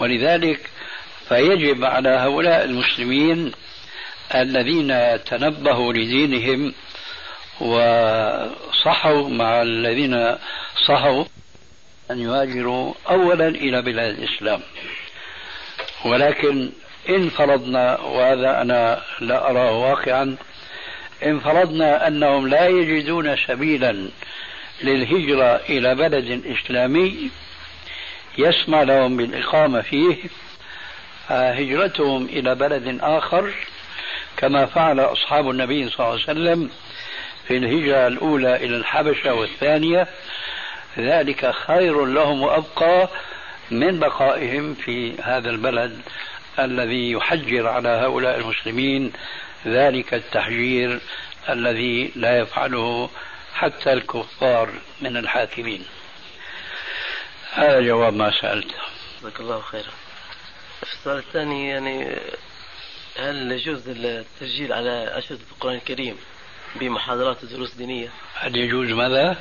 ولذلك 0.00 0.70
فيجب 1.28 1.84
على 1.84 2.08
هؤلاء 2.08 2.64
المسلمين 2.64 3.52
الذين 4.34 5.24
تنبهوا 5.24 5.92
لدينهم 5.92 6.74
وصحوا 7.60 9.28
مع 9.28 9.62
الذين 9.62 10.36
صحوا 10.86 11.24
أن 12.10 12.20
يهاجروا 12.20 12.94
أولا 13.10 13.48
إلى 13.48 13.82
بلاد 13.82 14.18
الإسلام. 14.18 14.60
ولكن 16.04 16.70
إن 17.08 17.28
فرضنا 17.28 18.00
وهذا 18.00 18.60
أنا 18.62 19.02
لا 19.20 19.50
أراه 19.50 19.72
واقعا 19.72 20.36
إن 21.26 21.40
فرضنا 21.40 22.08
أنهم 22.08 22.48
لا 22.48 22.66
يجدون 22.66 23.36
سبيلا 23.36 24.08
للهجرة 24.82 25.60
إلى 25.68 25.94
بلد 25.94 26.42
إسلامي 26.46 27.30
يسمع 28.38 28.82
لهم 28.82 29.16
بالإقامة 29.16 29.80
فيه 29.80 30.16
هجرتهم 31.28 32.24
إلى 32.24 32.54
بلد 32.54 32.98
آخر 33.02 33.52
كما 34.36 34.66
فعل 34.66 35.00
أصحاب 35.00 35.50
النبي 35.50 35.88
صلى 35.90 36.00
الله 36.00 36.12
عليه 36.12 36.22
وسلم 36.22 36.70
في 37.48 37.56
الهجرة 37.56 38.06
الأولى 38.06 38.56
إلى 38.56 38.76
الحبشة 38.76 39.34
والثانية. 39.34 40.08
ذلك 40.98 41.50
خير 41.50 42.04
لهم 42.04 42.42
وأبقى 42.42 43.08
من 43.70 44.00
بقائهم 44.00 44.74
في 44.74 45.22
هذا 45.22 45.50
البلد 45.50 46.00
الذي 46.58 47.10
يحجر 47.10 47.68
على 47.68 47.88
هؤلاء 47.88 48.38
المسلمين. 48.38 49.12
ذلك 49.66 50.14
التحجير 50.14 51.00
الذي 51.48 52.12
لا 52.16 52.38
يفعله 52.38 53.10
حتى 53.54 53.92
الكفار 53.92 54.70
من 55.00 55.16
الحاكمين. 55.16 55.84
هذا 57.52 57.80
جواب 57.80 58.14
ما 58.14 58.30
سألته 58.40 58.74
جزاك 59.20 59.40
الله 59.40 59.60
خيرا. 59.60 59.92
السؤال 60.82 61.18
الثاني 61.18 61.68
يعني 61.68 62.16
هل 63.18 63.52
يجوز 63.52 63.88
التسجيل 63.88 64.72
على 64.72 65.18
أشرطة 65.18 65.42
القرآن 65.52 65.74
الكريم 65.74 66.16
بمحاضرات 66.76 67.44
ودروس 67.44 67.74
دينية؟ 67.74 68.08
هل 68.34 68.56
يجوز 68.56 68.90
ماذا؟ 68.90 69.36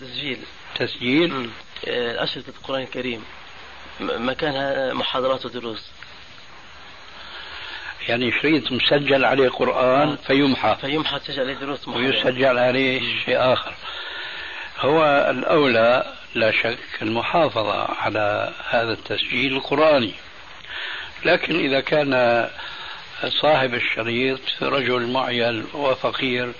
تسجيل 0.00 0.38
تسجيل؟ 0.74 1.50
أشرطة 1.86 2.48
القرآن 2.48 2.82
الكريم 2.82 3.24
مكانها 4.00 4.94
محاضرات 4.94 5.46
ودروس 5.46 5.90
يعني 8.08 8.32
شريط 8.32 8.72
مسجل 8.72 9.24
عليه 9.24 9.48
قرآن 9.48 10.08
آه. 10.08 10.14
فيمحى 10.26 10.76
فيمحى 10.80 11.18
تسجل 11.18 11.40
عليه 11.40 11.54
دروس. 11.54 11.88
ويسجل 11.88 12.58
عليه 12.58 13.00
شيء 13.24 13.52
آخر 13.52 13.74
هو 14.78 15.26
الأولى 15.30 16.14
لا 16.34 16.50
شك 16.50 16.78
المحافظة 17.02 17.84
على 17.84 18.52
هذا 18.70 18.92
التسجيل 18.92 19.56
القرآني 19.56 20.14
لكن 21.24 21.56
إذا 21.58 21.80
كان 21.80 22.48
صاحب 23.28 23.74
الشريط 23.74 24.40
رجل 24.62 25.06
معيل 25.12 25.64
وفقير 25.74 26.52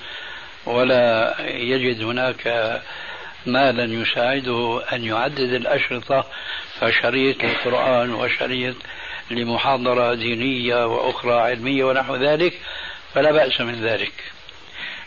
ولا 0.67 1.35
يجد 1.49 2.03
هناك 2.03 2.83
مالا 3.47 3.85
يساعده 3.85 4.83
أن 4.93 5.05
يعدد 5.05 5.53
الأشرطة 5.53 6.25
فشريط 6.81 7.45
للقرآن 7.45 8.13
وشريط 8.13 8.77
لمحاضرة 9.31 10.15
دينية 10.15 10.87
وأخرى 10.87 11.33
علمية 11.33 11.85
ونحو 11.85 12.17
ذلك 12.17 12.61
فلا 13.15 13.33
بأس 13.33 13.61
من 13.61 13.75
ذلك. 13.75 14.13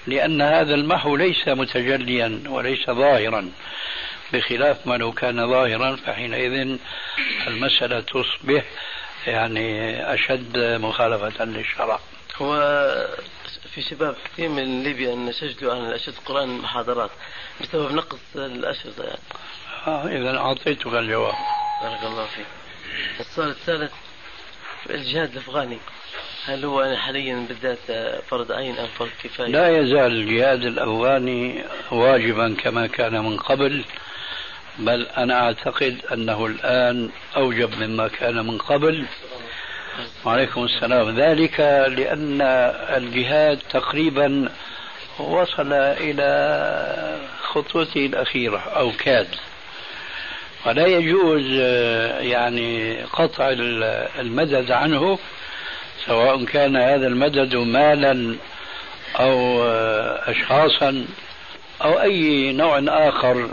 لأن 0.08 0.42
هذا 0.42 0.76
المحو 0.76 1.16
ليس 1.16 1.48
متجليا 1.48 2.44
وليس 2.50 2.90
ظاهرا 2.90 3.52
بخلاف 4.34 4.88
ما 4.88 4.96
لو 4.98 5.12
كان 5.12 5.50
ظاهرا 5.50 5.96
فحينئذ 5.96 6.78
المسألة 7.48 8.00
تصبح 8.00 8.64
يعني 9.28 10.00
أشد 10.14 10.58
مخالفة 10.58 11.46
للشرع 11.46 12.00
هو 12.38 12.58
في 13.74 13.82
شباب 13.82 14.16
كثير 14.26 14.50
من 14.50 14.84
ليبيا 14.84 15.14
أن 15.14 15.32
سجلوا 15.32 15.74
عن 15.74 15.94
أشد 15.94 16.14
القرآن 16.14 16.50
محاضرات 16.50 17.12
بسبب 17.62 17.92
نقص 17.92 18.20
الأشرطة 18.36 19.04
يعني. 19.04 19.20
آه 19.88 20.08
إذا 20.08 20.38
أعطيتك 20.38 20.88
الجواب 20.88 21.34
بارك 21.82 22.04
الله 22.04 22.26
فيك 22.26 22.46
السؤال 23.20 23.50
الثالث 23.50 23.92
الجهاد 24.90 25.32
الأفغاني 25.32 25.78
هل 26.46 26.66
هو 26.66 26.96
حاليا 26.96 27.46
بالذات 27.48 28.22
فرض 28.30 28.52
عين 28.52 28.78
أم 28.78 28.88
فرض 28.88 29.10
كفاية؟ 29.24 29.48
لا 29.48 29.78
يزال 29.78 30.12
الجهاد 30.12 30.64
الأفغاني 30.64 31.64
واجبا 31.92 32.56
كما 32.56 32.88
كان 32.88 33.24
من 33.24 33.38
قبل 33.38 33.86
بل 34.80 35.08
أنا 35.18 35.46
أعتقد 35.46 35.98
أنه 36.14 36.46
الآن 36.46 37.10
أوجب 37.38 37.84
مما 37.84 38.08
كان 38.08 38.46
من 38.46 38.58
قبل. 38.58 39.06
وعليكم 40.26 40.64
السلام. 40.64 41.20
ذلك 41.20 41.60
لأن 41.98 42.42
الجهاد 42.98 43.60
تقريبا 43.72 44.50
وصل 45.20 45.74
إلى 45.74 47.20
خطوته 47.42 48.06
الأخيرة 48.06 48.60
أو 48.60 48.92
كاد. 48.92 49.28
ولا 50.66 50.88
يجوز 50.88 51.46
يعني 52.22 53.02
قطع 53.04 53.50
المدد 54.20 54.72
عنه 54.72 55.20
سواء 56.06 56.46
كان 56.46 56.76
هذا 56.76 57.08
المدد 57.08 57.56
مالا 57.56 58.36
أو 59.20 59.64
أشخاصا 60.26 61.06
أو 61.84 62.02
أي 62.02 62.54
نوع 62.54 62.84
آخر. 62.88 63.50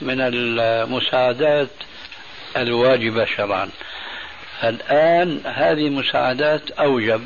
من 0.00 0.20
المساعدات 0.20 1.68
الواجبة 2.56 3.24
شرعا. 3.24 3.70
الآن 4.64 5.40
هذه 5.44 5.86
المساعدات 5.86 6.70
أوجب 6.70 7.24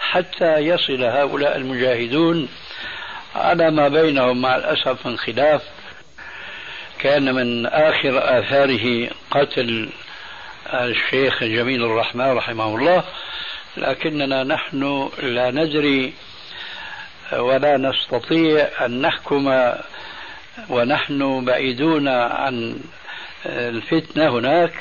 حتى 0.00 0.56
يصل 0.58 1.04
هؤلاء 1.04 1.56
المجاهدون 1.56 2.48
على 3.34 3.70
ما 3.70 3.88
بينهم 3.88 4.40
مع 4.40 4.56
الأسف 4.56 5.06
من 5.06 5.18
خلاف. 5.18 5.62
كان 6.98 7.34
من 7.34 7.66
آخر 7.66 8.38
آثاره 8.38 9.10
قتل 9.30 9.88
الشيخ 10.72 11.44
جميل 11.44 11.84
الرحمن 11.84 12.32
رحمه 12.32 12.76
الله 12.76 13.04
لكننا 13.76 14.44
نحن 14.44 15.10
لا 15.22 15.50
ندري 15.50 16.12
ولا 17.32 17.76
نستطيع 17.76 18.68
أن 18.86 19.00
نحكم 19.00 19.72
ونحن 20.68 21.44
بعيدون 21.44 22.08
عن 22.08 22.80
الفتنة 23.46 24.28
هناك. 24.28 24.72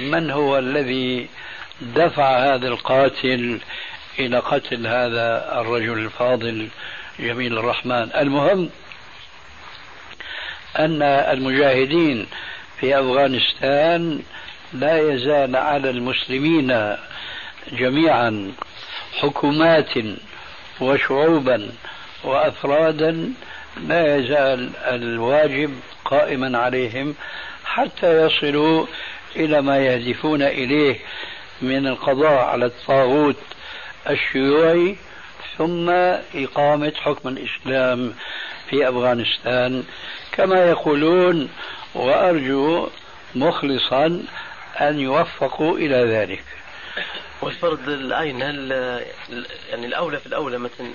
من 0.00 0.30
هو 0.30 0.58
الذي 0.58 1.28
دفع 1.80 2.54
هذا 2.54 2.68
القاتل 2.68 3.60
إلى 4.18 4.38
قتل 4.38 4.86
هذا 4.86 5.60
الرجل 5.60 5.98
الفاضل 5.98 6.68
جميل 7.20 7.58
الرحمن؟ 7.58 8.10
المهم 8.16 8.70
أن 10.78 11.02
المجاهدين 11.02 12.26
في 12.80 12.98
أفغانستان 13.00 14.20
لا 14.72 15.12
يزال 15.12 15.56
على 15.56 15.90
المسلمين 15.90 16.96
جميعا 17.72 18.52
حكومات 19.20 19.92
وشعوبا 20.80 21.68
وافرادا 22.24 23.32
لا 23.76 24.16
يزال 24.16 24.70
الواجب 24.76 25.80
قائما 26.04 26.58
عليهم 26.58 27.14
حتى 27.64 28.26
يصلوا 28.26 28.86
إلى 29.36 29.62
ما 29.62 29.78
يهدفون 29.78 30.42
إليه 30.42 30.96
من 31.62 31.86
القضاء 31.86 32.44
على 32.44 32.66
الطاغوت 32.66 33.36
الشيوعي 34.10 34.96
ثم 35.58 35.90
إقامة 36.34 36.92
حكم 36.96 37.28
الإسلام 37.28 38.14
في 38.70 38.88
أفغانستان. 38.88 39.84
كما 40.32 40.70
يقولون 40.70 41.48
وأرجو 41.94 42.88
مخلصا 43.34 44.22
أن 44.80 45.00
يوفقوا 45.00 45.78
إلى 45.78 45.96
ذلك. 45.96 46.44
والفرض 47.42 47.88
العين 47.88 48.42
هل 48.42 48.72
يعني 49.70 49.86
الأولى 49.86 50.20
في 50.20 50.26
الأولى 50.26 50.58
مثلا 50.58 50.90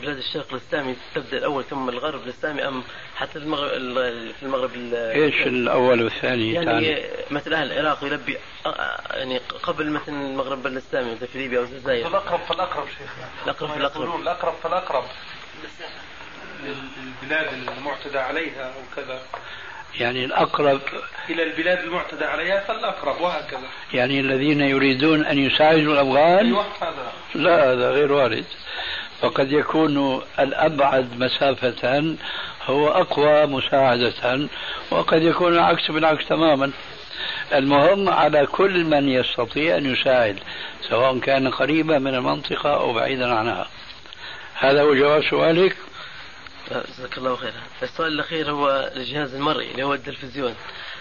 بلاد 0.00 0.16
الشرق 0.16 0.46
الإسلامي 0.52 0.96
تبدأ 1.14 1.36
الأول 1.38 1.64
ثم 1.64 1.88
الغرب 1.88 2.22
الإسلامي 2.22 2.68
أم 2.68 2.82
حتى 3.16 3.38
المغرب 3.38 3.70
في 4.32 4.42
المغرب 4.42 4.70
إيش 4.94 5.46
الأول 5.46 6.02
والثاني؟ 6.02 6.52
يعني 6.52 6.64
تاني. 6.64 7.02
مثل 7.30 7.54
أهل 7.54 7.72
العراق 7.72 8.04
يلبي 8.04 8.36
يعني 9.10 9.38
قبل 9.38 9.90
مثل 9.90 10.12
المغرب 10.12 10.66
الإسلامي 10.66 11.10
مثل 11.14 11.26
في 11.26 11.38
ليبيا 11.38 11.58
أو 11.58 11.64
الجزائر 11.64 12.06
الأقرب 12.06 12.40
فالأقرب 12.40 12.86
شيخنا 12.88 13.28
الأقرب 13.46 13.70
فالأقرب 13.70 14.20
الأقرب. 14.20 14.54
فالأقرب 14.62 15.04
للبلاد 16.64 17.48
المعتدى 17.78 18.18
عليها 18.18 18.64
أو 18.64 18.80
كذا. 18.96 19.22
يعني 20.00 20.24
الأقرب 20.24 20.80
إلى 21.30 21.42
البلاد 21.42 21.78
المعتدى 21.78 22.24
عليها 22.24 22.60
فالأقرب 22.60 23.20
وهكذا. 23.20 23.68
يعني 23.92 24.20
الذين 24.20 24.60
يريدون 24.60 25.26
أن 25.26 25.38
يساعدوا 25.38 25.92
الأفغان؟ 25.92 26.46
أيوة 26.46 26.66
هذا. 26.80 27.12
لا 27.34 27.72
هذا 27.72 27.90
غير 27.90 28.12
وارد. 28.12 28.44
وقد 29.22 29.52
يكون 29.52 30.22
الأبعد 30.38 31.18
مسافة 31.18 32.16
هو 32.66 32.88
أقوى 32.88 33.46
مساعدة 33.46 34.48
وقد 34.90 35.22
يكون 35.22 35.52
العكس 35.52 35.90
بالعكس 35.90 36.28
تماما. 36.28 36.70
المهم 37.54 38.08
على 38.08 38.46
كل 38.46 38.84
من 38.84 39.08
يستطيع 39.08 39.76
أن 39.76 39.86
يساعد 39.86 40.38
سواء 40.88 41.18
كان 41.18 41.48
قريبا 41.48 41.98
من 41.98 42.14
المنطقة 42.14 42.74
أو 42.74 42.92
بعيدا 42.92 43.34
عنها. 43.34 43.68
هذا 44.54 44.82
هو 44.82 44.94
جواب 44.94 45.24
سؤالك؟ 45.30 45.76
جزاك 46.70 47.18
الله 47.18 47.36
خيرا. 47.36 47.52
السؤال 47.82 48.12
الأخير 48.12 48.50
هو 48.50 48.90
الجهاز 48.96 49.34
المرئي 49.34 49.70
اللي 49.70 49.82
هو 49.82 49.94
التلفزيون. 49.94 50.54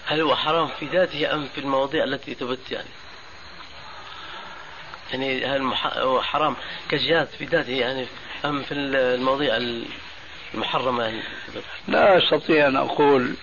هل 0.06 0.22
هو 0.22 0.36
حرام 0.36 0.68
في 0.80 0.86
ذاته 0.86 1.34
أم 1.34 1.48
في 1.56 1.62
المواضيع 1.62 2.04
التي 2.04 2.36
تبث 2.36 2.72
يعني؟ 2.72 2.90
يعني 5.14 5.46
هل 5.46 5.76
حرام 6.22 6.56
كجهاز 6.90 7.28
في 7.28 7.46
ذاته 7.46 7.72
يعني 7.72 8.06
أم 8.46 8.62
في 8.62 8.74
المواضيع 8.74 9.58
المحرمة 10.54 11.04
يعني؟ 11.04 11.20
لا 11.88 12.18
أستطيع 12.18 12.68
أن 12.68 12.76
أقول 12.76 13.36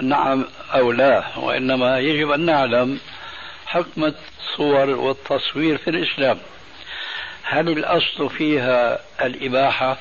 نعم 0.00 0.44
أو 0.74 0.92
لا 0.92 1.38
وإنما 1.38 1.98
يجب 1.98 2.30
أن 2.30 2.40
نعلم 2.40 3.00
حكم 3.66 4.04
الصور 4.04 4.90
والتصوير 4.90 5.78
في 5.78 5.90
الإسلام. 5.90 6.38
هل 7.42 7.68
الأصل 7.68 8.30
فيها 8.30 8.98
الإباحة 9.22 9.96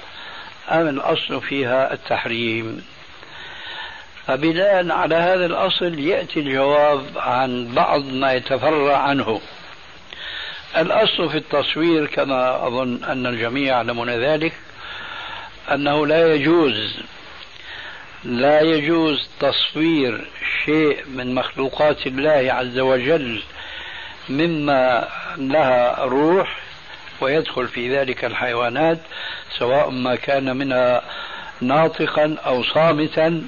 أم 0.72 0.88
الأصل 0.88 1.42
فيها 1.42 1.94
التحريم؟ 1.94 2.86
فبناء 4.28 4.92
على 4.92 5.16
هذا 5.16 5.46
الأصل 5.46 6.00
يأتي 6.00 6.40
الجواب 6.40 7.06
عن 7.16 7.74
بعض 7.74 8.06
ما 8.06 8.34
يتفرع 8.34 8.98
عنه. 8.98 9.42
الأصل 10.78 11.30
في 11.30 11.38
التصوير 11.38 12.06
كما 12.06 12.68
أظن 12.68 13.04
أن 13.04 13.26
الجميع 13.26 13.76
يعلمون 13.76 14.10
ذلك 14.10 14.54
أنه 15.72 16.08
لا 16.08 16.34
يجوز 16.34 17.00
لا 18.24 18.62
يجوز 18.62 19.30
تصوير 19.40 20.28
شيء 20.66 21.04
من 21.08 21.36
مخلوقات 21.36 22.08
الله 22.08 22.54
عز 22.54 22.80
وجل 22.80 23.44
مما 24.30 25.08
لها 25.38 26.04
روح 26.06 26.58
ويدخل 27.22 27.68
في 27.68 27.98
ذلك 27.98 28.26
الحيوانات 28.26 28.98
سواء 29.58 29.90
ما 29.90 30.16
كان 30.16 30.58
منها 30.58 31.02
ناطقا 31.62 32.38
أو 32.46 32.64
صامتا 32.64 33.44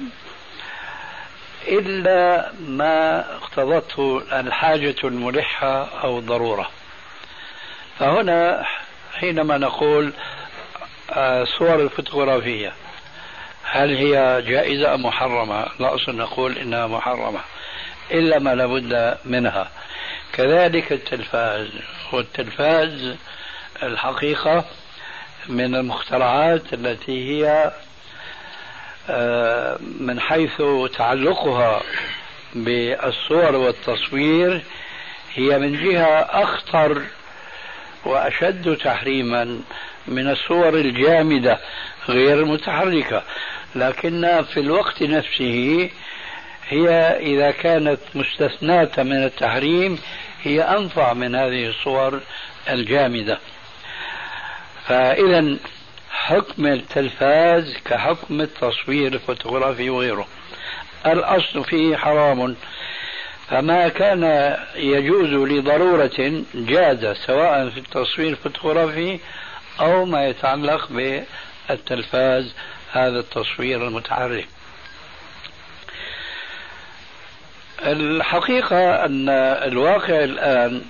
إلا 1.68 2.52
ما 2.68 3.20
اقتضته 3.36 4.22
الحاجة 4.32 4.96
الملحة 5.04 5.84
أو 6.02 6.18
الضروره 6.18 6.70
فهنا 8.00 8.64
حينما 9.12 9.58
نقول 9.58 10.12
آه، 11.10 11.44
صور 11.44 11.74
الفوتوغرافية 11.74 12.72
هل 13.64 13.96
هي 13.96 14.42
جائزة 14.46 14.94
أم 14.94 15.02
محرمة؟ 15.02 15.66
لا 15.80 15.94
اصل 15.94 16.16
نقول 16.16 16.58
إنها 16.58 16.86
محرمة 16.86 17.40
إلا 18.10 18.38
ما 18.38 18.54
لابد 18.54 19.18
منها 19.24 19.70
كذلك 20.32 20.92
التلفاز 20.92 21.68
والتلفاز 22.12 23.16
الحقيقة 23.82 24.64
من 25.48 25.74
المخترعات 25.74 26.72
التي 26.72 27.30
هي 27.30 27.72
آه، 29.10 29.78
من 30.00 30.20
حيث 30.20 30.62
تعلقها 30.96 31.82
بالصور 32.54 33.56
والتصوير 33.56 34.62
هي 35.34 35.58
من 35.58 35.84
جهة 35.84 36.20
أخطر 36.20 37.02
وأشد 38.04 38.76
تحريما 38.76 39.60
من 40.08 40.30
الصور 40.30 40.74
الجامدة 40.74 41.58
غير 42.08 42.40
المتحركة 42.40 43.22
لكن 43.74 44.44
في 44.54 44.60
الوقت 44.60 45.02
نفسه 45.02 45.90
هي 46.68 46.88
إذا 47.20 47.50
كانت 47.50 48.00
مستثناة 48.14 48.90
من 48.98 49.24
التحريم 49.24 49.98
هي 50.42 50.62
أنفع 50.62 51.12
من 51.12 51.34
هذه 51.34 51.66
الصور 51.66 52.20
الجامدة. 52.70 53.38
فإذا 54.86 55.56
حكم 56.10 56.66
التلفاز 56.66 57.76
كحكم 57.84 58.40
التصوير 58.40 59.12
الفوتوغرافي 59.12 59.90
وغيره. 59.90 60.26
الأصل 61.06 61.64
فيه 61.64 61.96
حرام. 61.96 62.56
فما 63.50 63.88
كان 63.88 64.56
يجوز 64.74 65.28
لضرورة 65.28 66.42
جاز 66.54 67.16
سواء 67.26 67.68
في 67.68 67.78
التصوير 67.78 68.28
الفوتوغرافي 68.30 69.18
أو 69.80 70.04
ما 70.04 70.26
يتعلق 70.26 70.88
بالتلفاز 71.68 72.54
هذا 72.92 73.18
التصوير 73.18 73.88
المتحرك. 73.88 74.48
الحقيقة 77.82 79.04
أن 79.04 79.28
الواقع 79.28 80.24
الآن 80.24 80.82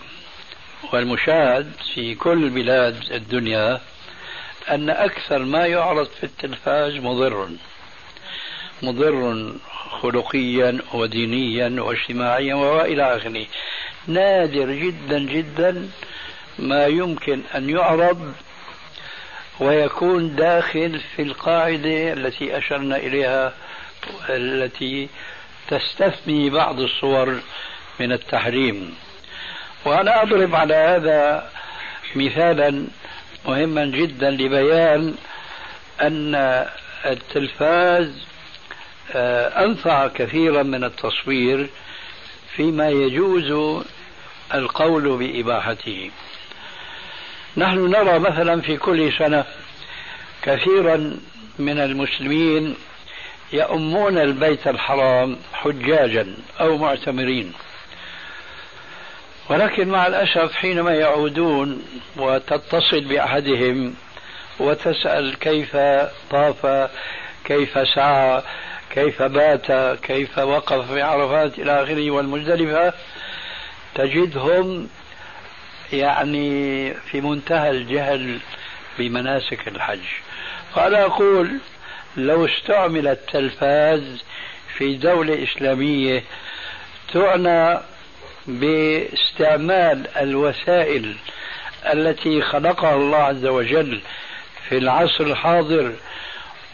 والمشاهد 0.93 1.73
في 1.95 2.15
كل 2.15 2.51
بلاد 2.51 3.13
الدنيا 3.13 3.81
أن 4.71 4.91
أكثر 4.91 5.39
ما 5.39 5.67
يعرض 5.67 6.07
في 6.07 6.25
التلفاز 6.25 6.95
مضر 6.95 7.49
مضر 8.83 9.53
خلقيا 9.91 10.79
ودينيا 10.95 11.83
واجتماعيا 11.83 12.55
وإلى 12.55 13.17
آخره. 13.17 13.47
نادر 14.07 14.73
جدا 14.73 15.19
جدا 15.19 15.89
ما 16.59 16.87
يمكن 16.87 17.41
أن 17.55 17.71
يعرض 17.71 18.35
ويكون 19.61 20.37
داخل 20.37 21.01
في 21.17 21.23
القاعدة 21.23 22.13
التي 22.13 22.59
أشرنا 22.59 22.97
إليها 22.97 23.53
التي 24.29 25.09
تستثني 25.69 26.51
بعض 26.51 26.81
الصور 26.81 27.41
من 28.01 28.13
التحريم. 28.13 28.95
وأنا 29.85 30.23
أضرب 30.23 30.55
على 30.55 30.75
هذا 30.75 31.51
مثالا 32.17 32.87
مهما 33.47 33.85
جدا 33.85 34.31
لبيان 34.31 35.15
أن 36.01 36.35
التلفاز 37.07 38.30
أنفع 39.65 40.09
كثيرا 40.09 40.63
من 40.63 40.85
التصوير 40.85 41.69
فيما 42.57 42.89
يجوز 42.89 43.83
القول 44.55 45.17
بإباحته. 45.17 46.11
نحن 47.57 47.91
نرى 47.91 48.19
مثلا 48.19 48.61
في 48.61 48.77
كل 48.77 49.13
سنة 49.13 49.45
كثيرا 50.43 51.17
من 51.59 51.79
المسلمين 51.79 52.77
يؤمون 53.53 54.19
البيت 54.19 54.67
الحرام 54.67 55.37
حجاجا 55.53 56.35
أو 56.61 56.79
معتمرين. 56.79 57.53
ولكن 59.51 59.89
مع 59.89 60.07
الأسف 60.07 60.55
حينما 60.55 60.95
يعودون 60.95 61.83
وتتصل 62.17 63.01
بأحدهم 63.01 63.95
وتسأل 64.61 65.39
كيف 65.39 65.77
طاف 66.31 66.91
كيف 67.45 67.89
سعى 67.95 68.43
كيف 68.91 69.23
بات 69.23 69.73
كيف 70.03 70.39
وقف 70.39 70.93
في 70.93 71.03
عرفات 71.03 71.59
إلى 71.59 71.83
آخره 71.83 72.11
والمزدلفة 72.11 72.93
تجدهم 73.95 74.89
يعني 75.93 76.95
في 76.95 77.21
منتهى 77.21 77.71
الجهل 77.71 78.39
بمناسك 78.99 79.69
الحج. 79.69 79.99
فأنا 80.75 81.05
أقول 81.05 81.59
لو 82.17 82.47
استعمل 82.47 83.09
التلفاز 83.09 84.25
في 84.77 84.97
دولة 84.97 85.43
إسلامية 85.45 86.25
تعنى 87.13 87.81
باستعمال 88.47 90.09
الوسائل 90.17 91.15
التي 91.93 92.43
خلقها 92.43 92.95
الله 92.95 93.17
عز 93.19 93.47
وجل 93.47 94.01
في 94.69 94.79
العصر 94.79 95.25
الحاضر 95.25 95.93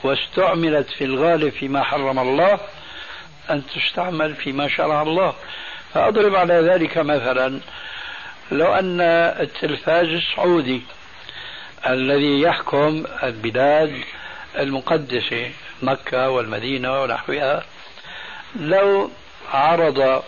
واستعملت 0.06 0.90
في 0.90 1.04
الغالب 1.04 1.48
فيما 1.52 1.82
حرم 1.82 2.18
الله 2.18 2.58
أن 3.50 3.62
تستعمل 3.66 4.34
فيما 4.34 4.68
شرع 4.68 5.02
الله. 5.02 5.34
فأضرب 5.94 6.34
على 6.34 6.54
ذلك 6.54 6.98
مثلا 6.98 7.60
لو 8.52 8.74
أن 8.74 9.00
التلفاز 9.40 10.06
السعودي 10.06 10.82
الذي 11.86 12.40
يحكم 12.40 13.04
البلاد 13.22 14.00
المقدسة 14.58 15.50
مكة 15.82 16.30
والمدينة 16.30 17.02
ونحوها 17.02 17.64
لو 18.56 19.10
عرض 19.52 20.22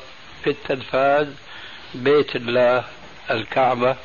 في 0.45 0.51
التلفاز 0.51 1.26
بيت 1.95 2.37
الله 2.37 2.85
الكعبة 3.31 3.97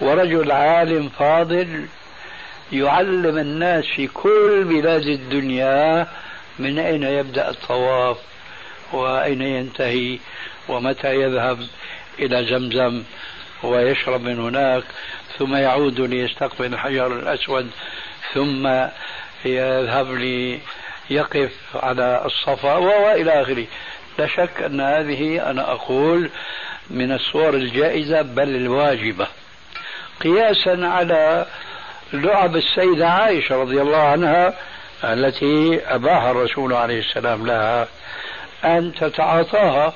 ورجل 0.00 0.50
عالم 0.52 1.08
فاضل 1.08 1.86
يعلم 2.72 3.38
الناس 3.38 3.84
في 3.96 4.06
كل 4.06 4.64
بلاد 4.64 5.06
الدنيا 5.06 6.06
من 6.58 6.78
أين 6.78 7.02
يبدأ 7.02 7.50
الطواف 7.50 8.16
وأين 8.92 9.42
ينتهي 9.42 10.18
ومتى 10.68 11.14
يذهب 11.14 11.58
إلى 12.18 12.44
زمزم 12.44 13.02
ويشرب 13.62 14.22
من 14.22 14.40
هناك 14.40 14.82
ثم 15.38 15.54
يعود 15.54 16.00
ليستقبل 16.00 16.66
الحجر 16.66 17.06
الأسود 17.06 17.70
ثم 18.34 18.66
يذهب 19.44 20.10
ليقف 21.10 21.52
على 21.74 22.22
الصفا 22.24 22.76
وإلى 22.76 23.42
آخره. 23.42 23.66
لا 24.18 24.26
شك 24.26 24.62
أن 24.66 24.80
هذه 24.80 25.50
أنا 25.50 25.72
أقول 25.72 26.30
من 26.90 27.12
الصور 27.12 27.54
الجائزة 27.54 28.22
بل 28.22 28.56
الواجبة. 28.56 29.26
قياسا 30.20 30.86
على 30.86 31.46
لعب 32.12 32.56
السيدة 32.56 33.08
عائشة 33.08 33.56
رضي 33.56 33.82
الله 33.82 33.98
عنها 34.02 34.54
التي 35.04 35.80
أباها 35.86 36.30
الرسول 36.30 36.72
عليه 36.72 36.98
السلام 36.98 37.46
لها 37.46 37.88
أن 38.64 38.92
تتعاطاها 38.94 39.92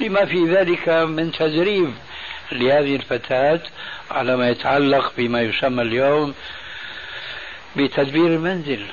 لما 0.00 0.24
في 0.24 0.44
ذلك 0.44 0.88
من 0.88 1.32
تدريب 1.32 1.94
لهذه 2.52 2.96
الفتاة 2.96 3.60
على 4.10 4.36
ما 4.36 4.48
يتعلق 4.50 5.12
بما 5.16 5.42
يسمى 5.42 5.82
اليوم 5.82 6.34
بتدبير 7.76 8.26
المنزل 8.26 8.86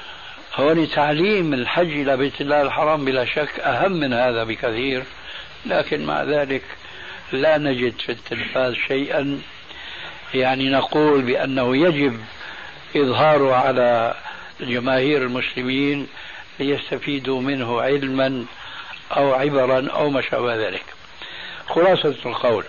هون 0.56 0.90
تعليم 0.90 1.54
الحج 1.54 1.92
إلى 1.92 2.18
بيت 2.18 2.42
الله 2.42 2.62
الحرام 2.62 3.06
بلا 3.06 3.26
شك 3.26 3.60
أهم 3.60 3.92
من 3.92 4.14
هذا 4.14 4.44
بكثير 4.44 5.04
لكن 5.66 6.06
مع 6.06 6.24
ذلك 6.24 6.64
لا 7.32 7.58
نجد 7.58 7.94
في 8.00 8.12
التلفاز 8.12 8.74
شيئا 8.88 9.42
يعني 10.34 10.70
نقول 10.70 11.22
بأنه 11.22 11.78
يجب 11.78 12.20
إظهاره 12.96 13.56
على 13.56 14.16
جماهير 14.60 15.22
المسلمين 15.22 16.08
ليستفيدوا 16.60 17.42
منه 17.42 17.82
علما 17.82 18.46
أو 19.12 19.34
عبرا 19.34 19.90
أو 19.90 20.10
ما 20.10 20.22
شابه 20.22 20.56
ذلك. 20.56 20.84
خلاصة 21.70 22.16
القول 22.26 22.66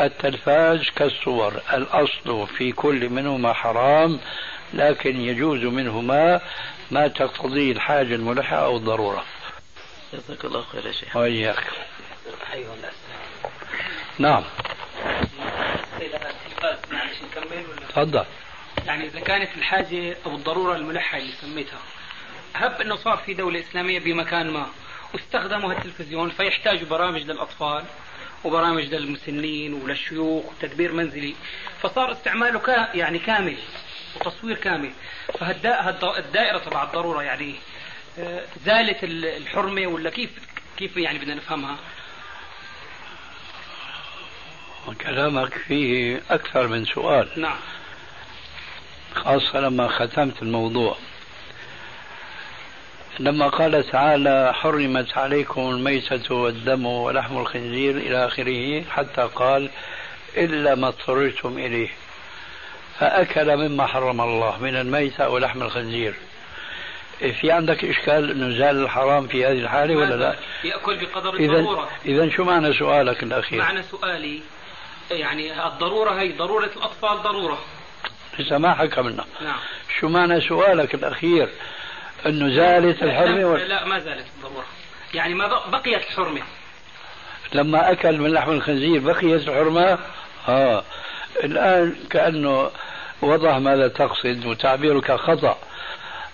التلفاز 0.00 0.80
كالصور 0.96 1.60
الأصل 1.72 2.46
في 2.46 2.72
كل 2.72 3.08
منهما 3.08 3.52
حرام 3.52 4.20
لكن 4.74 5.20
يجوز 5.20 5.64
منهما 5.64 6.40
ما 6.90 7.08
تقتضيه 7.08 7.72
الحاجة 7.72 8.14
الملحة 8.14 8.56
أو 8.56 8.76
الضرورة. 8.76 9.24
جزاك 10.12 10.44
الله 10.44 10.62
خير 10.62 10.86
يا 10.86 10.92
شيخ. 10.92 11.16
وإياك. 11.16 11.64
أيوة. 12.52 12.74
نعم. 14.18 14.44
تفضل. 17.88 18.24
يعني 18.90 19.06
إذا 19.06 19.20
كانت 19.20 19.48
الحاجة 19.56 20.16
أو 20.26 20.34
الضرورة 20.34 20.76
الملحة 20.76 21.18
اللي 21.18 21.32
سميتها 21.32 21.78
هب 22.54 22.80
أنه 22.80 22.96
صار 22.96 23.16
في 23.16 23.34
دولة 23.34 23.60
إسلامية 23.60 23.98
بمكان 23.98 24.50
ما 24.50 24.66
واستخدموا 25.14 25.72
التلفزيون 25.72 26.30
فيحتاجوا 26.30 26.88
برامج 26.88 27.22
للأطفال 27.22 27.84
وبرامج 28.44 28.84
للمسنين 28.84 29.74
وللشيوخ 29.74 30.44
وتدبير 30.44 30.92
منزلي 30.92 31.34
فصار 31.82 32.12
استعماله 32.12 32.58
كا 32.58 32.88
يعني 32.94 33.18
كامل 33.18 33.56
وتصوير 34.16 34.56
كامل. 34.56 34.90
فالدائرة 35.38 36.58
تبع 36.58 36.82
الضرورة 36.82 37.22
يعني 37.22 37.54
آه، 38.18 38.44
زالت 38.64 38.98
الحرمة 39.04 39.86
ولا 39.86 40.10
كيف 40.10 40.30
كيف 40.76 40.96
يعني 40.96 41.18
بدنا 41.18 41.34
نفهمها؟ 41.34 41.76
كلامك 45.00 45.54
فيه 45.54 46.22
أكثر 46.30 46.68
من 46.68 46.84
سؤال. 46.84 47.28
نعم. 47.36 47.58
خاصة 49.14 49.60
لما 49.60 49.88
ختمت 49.88 50.42
الموضوع. 50.42 50.96
لما 53.18 53.48
قال 53.48 53.90
تعالى 53.90 54.52
حرمت 54.54 55.18
عليكم 55.18 55.60
الميتة 55.60 56.34
والدم 56.34 56.86
ولحم 56.86 57.38
الخنزير 57.38 57.96
إلى 57.96 58.26
آخره 58.26 58.82
حتى 58.90 59.28
قال 59.34 59.70
إلا 60.36 60.74
ما 60.74 60.88
اضطررتم 60.88 61.58
إليه. 61.58 61.88
فأكل 62.98 63.56
مما 63.56 63.86
حرم 63.86 64.20
الله 64.20 64.58
من 64.62 64.76
الميتة 64.76 65.28
ولحم 65.28 65.62
الخنزير. 65.62 66.14
في 67.40 67.52
عندك 67.52 67.84
إشكال 67.84 68.30
أنه 68.30 68.58
زال 68.58 68.82
الحرام 68.82 69.26
في 69.26 69.46
هذه 69.46 69.58
الحالة 69.58 69.96
ولا 69.96 70.14
لا؟ 70.14 70.36
يأكل 70.64 70.96
بقدر 70.96 71.34
الضرورة. 71.34 71.88
إذا 72.06 72.30
شو 72.30 72.44
معنى 72.44 72.72
سؤالك 72.72 73.22
الأخير؟ 73.22 73.58
معنى 73.58 73.82
سؤالي 73.82 74.40
يعني 75.10 75.66
الضرورة 75.66 76.10
هي 76.10 76.32
ضرورة 76.32 76.70
الأطفال 76.76 77.22
ضرورة. 77.22 77.58
لسه 78.38 78.58
ما 78.58 78.74
حكمنا 78.74 79.24
نعم. 79.40 79.58
شو 80.00 80.08
معنى 80.08 80.40
سؤالك 80.40 80.94
الأخير؟ 80.94 81.48
أنه 82.26 82.56
زالت 82.56 83.02
الحرمة 83.02 83.44
ولا 83.44 83.64
لا 83.64 83.84
ما 83.84 83.98
زالت 83.98 84.26
الضرورة 84.36 84.64
يعني 85.14 85.34
ما 85.34 85.46
بقيت 85.46 86.02
الحرمة. 86.10 86.40
لما 87.52 87.92
أكل 87.92 88.18
من 88.18 88.30
لحم 88.30 88.50
الخنزير 88.50 89.00
بقيت 89.00 89.48
الحرمة؟ 89.48 89.98
آه. 90.48 90.84
الآن 91.44 91.94
كأنه 92.10 92.70
وضح 93.22 93.56
ماذا 93.56 93.88
تقصد 93.88 94.46
وتعبيرك 94.46 95.12
خطأ. 95.12 95.58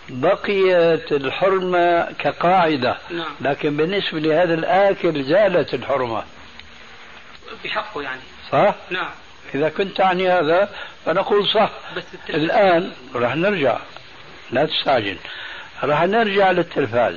بقيت 0.09 1.13
الحرمة 1.13 2.13
كقاعدة. 2.13 2.99
نعم. 3.11 3.35
لكن 3.41 3.77
بالنسبة 3.77 4.21
لهذا 4.21 4.55
الآكل 4.55 5.23
زالت 5.23 5.75
الحرمة. 5.75 6.25
بحقه 7.65 8.03
يعني. 8.03 8.21
صح؟ 8.53 8.75
نعم. 8.91 9.11
إذا 9.55 9.69
كنت 9.69 9.97
تعني 9.97 10.29
هذا 10.29 10.69
فنقول 11.05 11.49
صح. 11.49 11.71
بس 11.97 12.05
الآن 12.31 12.93
راح 13.15 13.37
نرجع. 13.37 13.79
لا 14.51 14.67
تستعجل 14.67 15.17
راح 15.83 16.03
نرجع 16.03 16.51
للتلفاز. 16.51 17.17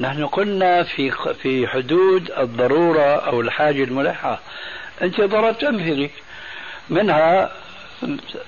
نحن 0.00 0.26
قلنا 0.26 0.82
في 0.82 1.10
في 1.42 1.68
حدود 1.68 2.30
الضرورة 2.30 3.16
أو 3.16 3.40
الحاجة 3.40 3.84
الملحة. 3.84 4.40
أنت 5.02 5.20
ضربت 5.20 5.64
أمثلة. 5.64 6.10
منها 6.90 7.52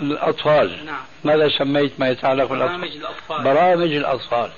الأطفال. 0.01 0.86
نعم. 0.86 1.01
ماذا 1.24 1.49
سميت؟ 1.49 1.93
ما 2.01 2.09
يتعلق 2.09 2.45
بالأطفال. 2.45 2.78
برامج 2.78 2.97
الأطفال. 2.97 3.43
برامج 3.45 3.93
الأطفال. 3.93 4.51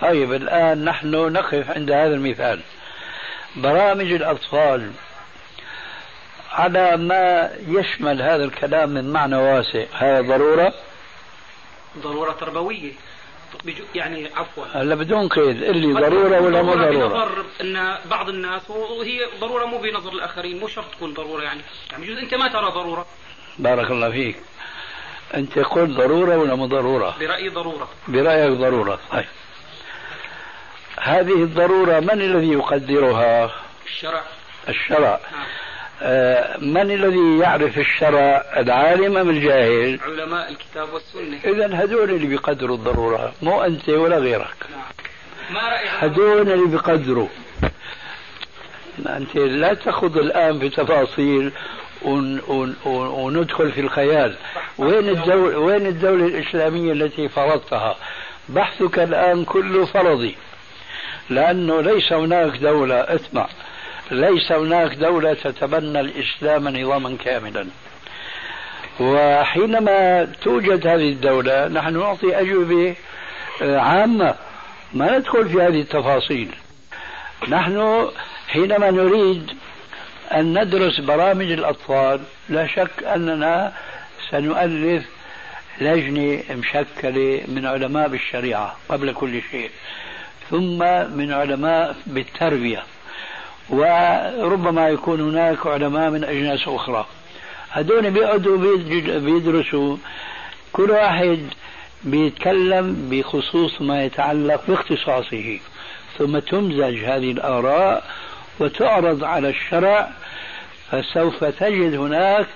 طيب 0.00 0.32
الآن 0.32 0.84
نحن 0.84 1.10
نقف 1.32 1.70
عند 1.70 1.90
هذا 1.90 2.14
المثال. 2.14 2.60
برامج 3.56 4.12
الأطفال 4.12 4.92
على 6.52 6.96
ما 6.96 7.50
يشمل 7.68 8.22
هذا 8.22 8.44
الكلام 8.44 8.88
من 8.88 9.12
معنى 9.12 9.36
واسع. 9.36 9.84
هذا 9.92 10.20
ضرورة؟ 10.20 10.74
ضرورة 11.98 12.32
تربوية. 12.32 12.92
يعني 13.94 14.30
عفوا. 14.36 14.64
هلا 14.72 14.94
بدون 14.94 15.28
قيد 15.28 15.62
اللي 15.62 15.92
ضرورة 15.92 16.40
ولا 16.40 16.62
مو 16.62 16.74
ضرورة؟ 16.74 17.08
بنظر 17.08 17.44
إن 17.60 17.96
بعض 18.10 18.28
الناس 18.28 18.70
وهي 18.70 19.20
ضرورة 19.40 19.64
مو 19.64 19.78
بنظر 19.78 20.12
الآخرين 20.12 20.60
مو 20.60 20.68
شرط 20.68 20.84
تكون 20.94 21.14
ضرورة 21.14 21.42
يعني. 21.42 21.60
يعني 21.92 22.04
يجوز 22.04 22.18
أنت 22.18 22.34
ما 22.34 22.48
ترى 22.48 22.70
ضرورة. 22.70 23.06
بارك 23.58 23.90
الله 23.90 24.10
فيك. 24.10 24.36
أنت 25.34 25.58
قلت 25.58 25.90
ضرورة 25.90 26.36
ولا 26.36 26.54
مو 26.54 26.66
ضرورة؟ 26.66 27.16
برأيي 27.20 27.48
ضرورة. 27.48 27.88
برأيك 28.08 28.52
ضرورة. 28.52 28.98
طيب. 29.12 29.24
هذه 31.00 31.42
الضرورة 31.42 32.00
من 32.00 32.22
الذي 32.22 32.52
يقدرها؟ 32.52 33.50
الشرع. 33.86 34.22
الشرع. 34.68 35.20
نعم. 35.32 35.46
آه 36.04 36.56
من 36.58 36.90
الذي 36.90 37.38
يعرف 37.38 37.78
الشرع 37.78 38.44
العالم 38.56 39.16
أم 39.16 39.30
الجاهل؟ 39.30 39.98
علماء 40.06 40.50
الكتاب 40.50 40.88
والسنة. 40.92 41.38
إذا 41.44 41.74
هذول 41.74 42.10
اللي 42.10 42.26
بيقدروا 42.26 42.76
الضرورة 42.76 43.32
مو 43.42 43.62
أنت 43.62 43.88
ولا 43.88 44.18
غيرك. 44.18 44.54
نعم. 44.70 44.82
ما 45.54 45.68
رأيك؟ 45.68 45.88
هذول 45.98 46.52
اللي 46.52 46.66
بيقدروا 46.66 47.28
أنت 49.06 49.36
لا 49.36 49.74
تخوض 49.74 50.16
الآن 50.18 50.58
في 50.58 50.68
تفاصيل 50.68 51.52
ون 52.02 52.40
ون 52.48 52.76
وندخل 52.86 53.72
في 53.72 53.80
الخيال. 53.80 54.34
وين 54.78 55.08
الدولة 55.08 55.58
وين 55.58 55.86
الدولة 55.86 56.26
الإسلامية 56.26 56.92
التي 56.92 57.28
فرضتها؟ 57.28 57.96
بحثك 58.48 58.98
الآن 58.98 59.44
كله 59.44 59.84
فرضي. 59.84 60.36
لأنه 61.30 61.80
ليس 61.80 62.12
هناك 62.12 62.56
دولة 62.56 62.94
اسمع 62.94 63.48
ليس 64.12 64.52
هناك 64.52 64.94
دولة 64.94 65.34
تتبنى 65.34 66.00
الإسلام 66.00 66.68
نظاما 66.68 67.16
كاملا. 67.24 67.66
وحينما 69.00 70.24
توجد 70.42 70.86
هذه 70.86 71.08
الدولة 71.08 71.68
نحن 71.68 71.98
نعطي 71.98 72.40
أجوبة 72.40 72.94
آه، 73.62 73.78
عامة. 73.78 74.34
ما 74.92 75.18
ندخل 75.18 75.48
في 75.48 75.62
هذه 75.62 75.80
التفاصيل. 75.80 76.48
نحن 77.48 78.08
حينما 78.48 78.90
نريد 78.90 79.50
أن 80.34 80.58
ندرس 80.58 81.00
برامج 81.00 81.50
الأطفال 81.50 82.20
لا 82.48 82.66
شك 82.66 83.04
أننا 83.04 83.72
سنؤلف 84.30 85.04
لجنة 85.80 86.42
مشكلة 86.50 87.40
من 87.48 87.66
علماء 87.66 88.08
بالشريعة 88.08 88.76
قبل 88.88 89.12
كل 89.12 89.42
شيء 89.50 89.70
ثم 90.50 90.78
من 91.16 91.32
علماء 91.32 91.96
بالتربية. 92.06 92.82
وربما 93.72 94.88
يكون 94.88 95.20
هناك 95.20 95.66
علماء 95.66 96.10
من 96.10 96.24
أجناس 96.24 96.68
أخرى. 96.68 97.06
هذول 97.70 98.10
بيقعدوا 98.10 98.76
بيدرسوا. 99.18 99.96
كل 100.72 100.90
واحد 100.90 101.46
بيتكلم 102.04 103.08
بخصوص 103.10 103.80
ما 103.80 104.04
يتعلق 104.04 104.62
باختصاصه. 104.68 105.58
ثم 106.18 106.38
تمزج 106.38 107.04
هذه 107.04 107.30
الآراء 107.30 108.04
وتعرض 108.60 109.24
على 109.24 109.48
الشرع 109.48 110.10
فسوف 110.90 111.44
تجد 111.44 111.94
هناك. 111.94 112.46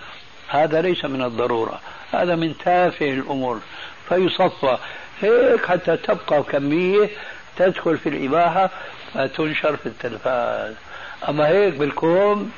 هذا 0.49 0.83
ليس 0.83 1.05
من 1.05 1.23
الضرورة. 1.23 1.81
هذا 2.13 2.37
من 2.37 2.55
تافه 2.65 3.11
الأمور. 3.11 3.61
فيصفى. 4.09 4.79
هيك 5.21 5.67
حتى 5.67 5.97
تبقى 5.97 6.43
كمية 6.43 7.09
تدخل 7.57 7.99
في 7.99 8.09
الإباحة 8.09 8.71
فتنشر 9.15 9.77
في 9.77 9.87
التلفاز. 9.87 10.75
أما 11.29 11.49
هيك 11.49 11.75
بالكوم 11.75 12.53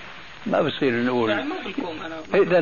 ما 0.46 0.60
بصير 0.62 0.92
نقول. 0.92 1.30
يعني 1.30 1.42
ما 1.42 1.56
بالكوم 1.64 1.96
أنا. 2.02 2.20
إذا 2.34 2.60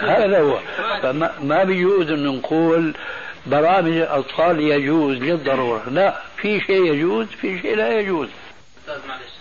هذا 0.00 0.40
هو. 0.40 0.60
فما 1.02 1.38
ما 1.40 1.64
بيجوز 1.64 2.10
أن 2.10 2.26
نقول 2.26 2.94
برامج 3.46 3.92
الأطفال 3.92 4.60
يجوز 4.60 5.16
للضرورة. 5.16 5.88
لا 5.88 6.22
في 6.36 6.60
شيء 6.60 6.94
يجوز 6.94 7.26
في 7.26 7.62
شيء 7.62 7.76
لا 7.76 8.00
يجوز. 8.00 8.28
أستاذ 8.80 9.08
معلش. 9.08 9.32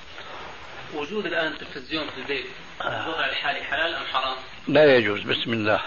وجود 0.96 1.26
الآن 1.26 1.54
تلفزيون 1.58 2.04
في 2.08 2.22
البيت 2.22 2.46
الوضع 2.82 3.26
الحالي 3.26 3.64
حلال 3.64 3.94
أم 3.94 4.06
حرام؟ 4.14 4.36
لا 4.68 4.96
يجوز 4.96 5.22
بسم 5.22 5.54
الله. 5.54 5.82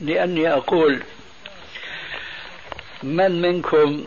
لأني 0.00 0.52
أقول 0.52 1.02
من 3.02 3.42
منكم 3.42 4.04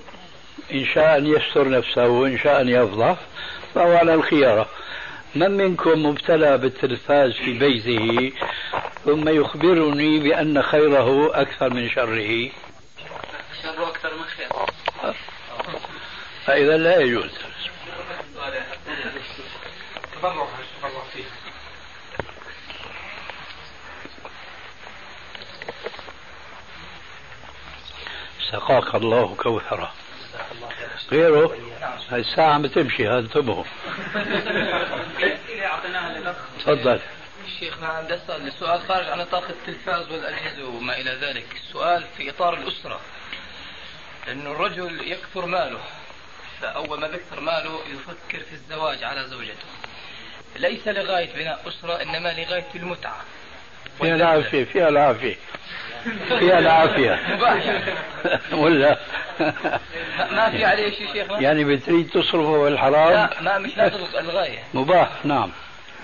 إن 0.74 0.86
شاء 0.86 1.18
أن 1.18 1.28
يستر 1.28 1.70
نفسه 1.70 2.08
وإن 2.08 2.38
شاء 2.38 2.62
أن 2.62 2.70
يفضح 2.70 3.18
فهو 3.76 3.98
على 3.98 4.14
الخيارة. 4.14 4.70
من 5.36 5.52
منكم 5.52 6.06
مبتلى 6.06 6.58
بالتلفاز 6.58 7.34
في 7.34 7.60
بيته 7.60 8.32
ثم 9.06 9.30
يخبرني 9.30 10.20
بأن 10.20 10.62
خيره 10.62 11.42
أكثر 11.42 11.70
من 11.70 11.90
شره. 11.90 12.50
شره 13.64 13.88
أكثر 13.88 14.10
من 14.14 14.24
خيره. 14.24 14.66
فإذا 16.46 16.78
لا 16.78 17.00
يجوز. 17.00 17.32
تبرع 20.16 20.48
تبرع 20.82 21.04
فيه. 21.14 21.24
سقاك 28.52 28.96
الله 28.96 29.36
كوثرة 29.36 29.94
غيره 31.12 31.58
هاي 32.10 32.20
الساعة 32.20 32.54
عم 32.54 32.62
بتمشي 32.62 33.08
هذا 33.08 33.20
انتبهوا 33.20 33.64
تفضل 36.60 37.00
شيخنا 37.60 38.08
أسأل 38.16 38.48
السؤال 38.48 38.82
خارج 38.82 39.10
عن 39.10 39.20
نطاق 39.20 39.44
التلفاز 39.50 40.12
والأجهزة 40.12 40.68
وما 40.68 40.98
إلى 40.98 41.12
ذلك، 41.22 41.46
السؤال 41.56 42.04
في 42.18 42.30
إطار 42.30 42.54
الأسرة. 42.54 43.00
انه 44.32 44.52
الرجل 44.52 45.12
يكثر 45.12 45.46
ماله 45.46 45.80
فأول 46.62 47.00
ما 47.00 47.08
بيكثر 47.08 47.40
ماله 47.40 47.80
يفكر 47.94 48.40
في 48.40 48.54
الزواج 48.54 49.04
على 49.04 49.28
زوجته. 49.28 49.68
ليس 50.56 50.88
لغاية 50.88 51.34
بناء 51.34 51.64
أسرة 51.68 52.02
إنما 52.02 52.30
لغاية 52.30 52.66
المتعة. 52.76 53.22
فيها 54.02 54.16
العافية 54.16 54.64
فيها 54.64 54.90
العافية 54.90 55.36
فيها 56.40 56.60
العافية 56.60 57.20
ولا؟ 58.62 58.98
ما 60.32 60.50
في 60.50 60.66
عليه 60.66 60.92
شيء 60.92 61.14
شيخنا 61.14 61.40
يعني 61.40 61.64
بتريد 61.64 62.10
تصرفه 62.10 62.64
بالحرام؟ 62.64 63.12
لا 63.12 63.42
ما 63.42 63.58
مش 63.58 63.78
لازم 63.78 63.98
الغاية. 64.20 64.60
مباح 64.74 65.10
نعم. 65.24 65.52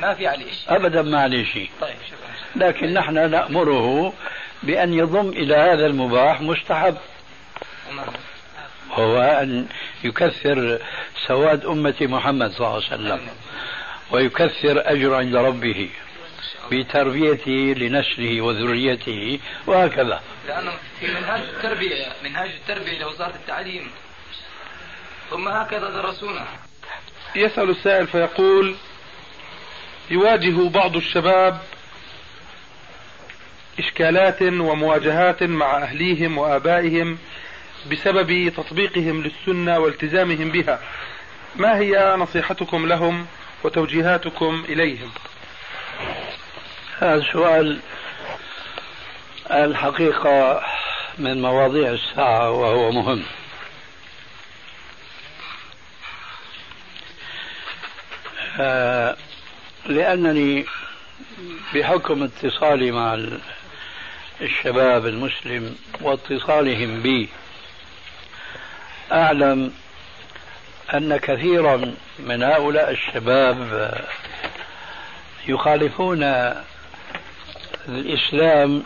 ما 0.01 0.13
في 0.13 0.27
عليه 0.27 0.45
شيء. 0.45 0.75
أبدا 0.75 1.01
ما 1.01 1.21
عليه 1.21 1.45
شيء. 1.45 1.69
طيب 1.81 1.95
شكرا. 2.07 2.65
لكن 2.67 2.93
نحن 2.93 3.31
نأمره 3.31 4.13
بأن 4.63 4.93
يضم 4.93 5.29
إلى 5.29 5.55
هذا 5.55 5.85
المباح 5.85 6.41
مستحب. 6.41 6.97
هو 8.91 9.21
أن 9.21 9.65
يكثر 10.03 10.79
سواد 11.27 11.65
أمة 11.65 11.95
محمد 12.01 12.51
صلى 12.51 12.67
الله 12.67 12.73
عليه 12.73 12.85
وسلم 12.85 13.19
ويكثر 14.11 14.91
أجر 14.91 15.15
عند 15.15 15.35
ربه. 15.35 15.89
بتربيته 16.71 17.75
لنسله 17.77 18.41
وذريته 18.41 19.39
وهكذا. 19.67 20.21
لأنه 20.47 20.71
في 20.99 21.07
منهاج 21.07 21.41
التربية 21.41 22.05
منهاج 22.23 22.49
التربية 22.49 22.99
لوزارة 22.99 23.35
التعليم. 23.35 23.91
ثم 25.29 25.47
هكذا 25.47 25.89
درسونا. 25.89 26.45
يسأل 27.35 27.69
السائل 27.69 28.07
فيقول 28.07 28.75
يواجه 30.11 30.69
بعض 30.69 30.95
الشباب 30.95 31.61
إشكالات 33.79 34.41
ومواجهات 34.41 35.43
مع 35.43 35.77
أهليهم 35.77 36.37
وآبائهم 36.37 37.17
بسبب 37.91 38.53
تطبيقهم 38.57 39.23
للسنة 39.23 39.79
والتزامهم 39.79 40.49
بها. 40.49 40.79
ما 41.55 41.77
هي 41.77 42.15
نصيحتكم 42.17 42.85
لهم 42.87 43.27
وتوجيهاتكم 43.63 44.65
إليهم؟ 44.69 45.11
هذا 46.99 47.23
سؤال 47.31 47.79
الحقيقة 49.51 50.61
من 51.17 51.41
مواضيع 51.41 51.89
الساعة 51.89 52.51
وهو 52.51 52.91
مهم. 52.91 53.23
آه، 58.59 59.15
لأنني 59.85 60.65
بحكم 61.75 62.23
اتصالي 62.23 62.91
مع 62.91 63.19
الشباب 64.41 65.05
المسلم 65.05 65.75
واتصالهم 66.01 67.01
بي 67.01 67.29
أعلم 69.11 69.73
أن 70.93 71.17
كثيرا 71.17 71.93
من 72.19 72.43
هؤلاء 72.43 72.91
الشباب 72.91 73.91
يخالفون 75.47 76.23
الإسلام 77.89 78.83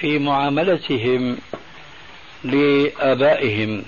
في 0.00 0.18
معاملتهم 0.18 1.38
لآبائهم 2.44 3.84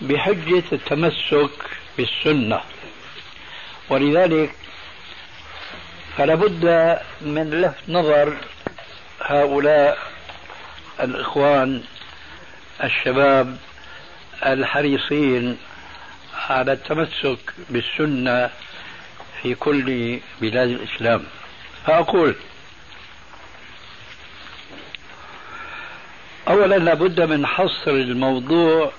بحجة 0.00 0.62
التمسك 0.72 1.50
بالسنة. 1.98 2.60
ولذلك 3.88 4.54
فلا 6.16 6.34
بد 6.34 6.98
من 7.20 7.50
لفت 7.50 7.88
نظر 7.88 8.36
هؤلاء 9.20 9.98
الإخوان 11.00 11.82
الشباب 12.84 13.56
الحريصين 14.46 15.58
على 16.34 16.72
التمسك 16.72 17.38
بالسنة 17.70 18.50
في 19.44 19.54
كل 19.54 20.18
بلاد 20.40 20.68
الإسلام. 20.68 21.22
فأقول 21.86 22.34
أولا 26.48 26.74
لابد 26.78 27.20
من 27.20 27.46
حصر 27.46 27.90
الموضوع 27.90 28.92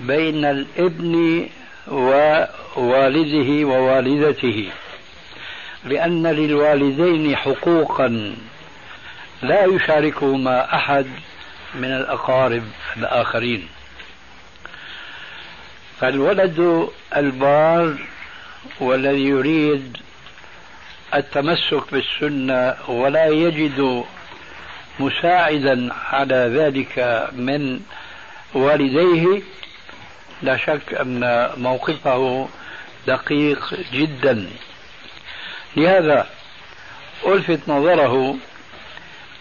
بين 0.00 0.44
الابن 0.44 1.48
ووالده 1.88 3.66
ووالدته 3.66 4.70
لأن 5.84 6.26
للوالدين 6.26 7.36
حقوقا 7.36 8.34
لا 9.42 9.64
يشاركهما 9.64 10.74
أحد 10.74 11.06
من 11.74 11.92
الأقارب 11.92 12.62
الآخرين. 12.96 13.68
فالولد 16.00 16.88
البار 17.16 17.96
والذي 18.80 19.24
يريد 19.24 19.96
التمسك 21.14 21.92
بالسنة 21.92 22.74
ولا 22.88 23.26
يجد 23.26 24.04
مساعدا 25.00 25.94
على 25.94 26.34
ذلك 26.34 27.28
من 27.32 27.80
والديه. 28.54 29.42
لا 30.42 30.56
شك 30.56 30.94
أن 30.94 31.50
موقفه 31.56 32.48
دقيق 33.06 33.74
جدا. 33.92 34.50
لهذا 35.76 36.26
ألفت 37.26 37.68
نظره 37.68 38.36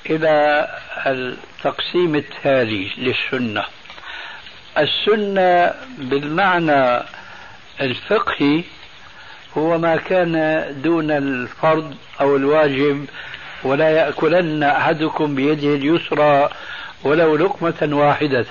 إلى 0.10 0.68
التقسيم 1.06 2.16
التالي 2.16 2.92
للسنة. 2.98 3.64
السنة 4.78 5.74
بالمعنى 5.98 7.04
الفقهي 7.82 8.64
هو 9.58 9.78
ما 9.78 9.96
كان 9.96 10.66
دون 10.84 11.12
الفرض 11.12 11.96
أو 12.22 12.36
الواجب 12.36 13.06
ولا 13.64 13.90
يأكلن 13.90 14.64
أحدكم 14.64 15.36
بيده 15.36 15.76
اليسرى 15.76 16.50
ولو 17.04 17.36
لقمة 17.36 17.90
واحدة. 17.98 18.46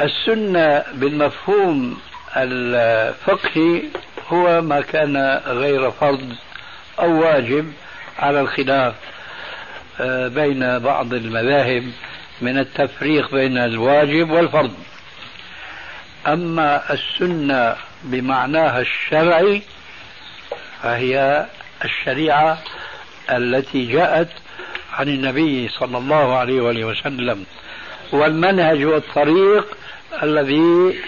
السنة 0.00 0.84
بالمفهوم 0.94 1.98
الفقهي 2.36 3.82
هو 4.28 4.60
ما 4.60 4.80
كان 4.80 5.40
غير 5.46 5.90
فرض 5.90 6.32
أو 6.98 7.20
واجب 7.20 7.72
على 8.18 8.40
الخلاف 8.40 8.94
آه، 10.00 10.28
بين 10.28 10.78
بعض 10.78 11.14
المذاهب 11.14 11.84
من 12.40 12.58
التفريق 12.58 13.34
بين 13.34 13.58
الواجب 13.58 14.30
والفرض. 14.30 14.74
أما 16.26 16.92
السنة 16.92 17.76
بمعناها 18.04 18.80
الشرعي 18.80 19.62
فهي 20.82 21.46
الشريعة 21.84 22.58
التي 23.30 23.92
جاءت 23.92 24.28
عن 24.92 25.08
النبي 25.08 25.68
صلى 25.68 25.98
الله 25.98 26.36
عليه 26.36 26.60
وآله 26.60 26.84
وسلم 26.84 27.44
والمنهج 28.12 28.84
والطريق 28.84 29.76
الذي 30.22 31.00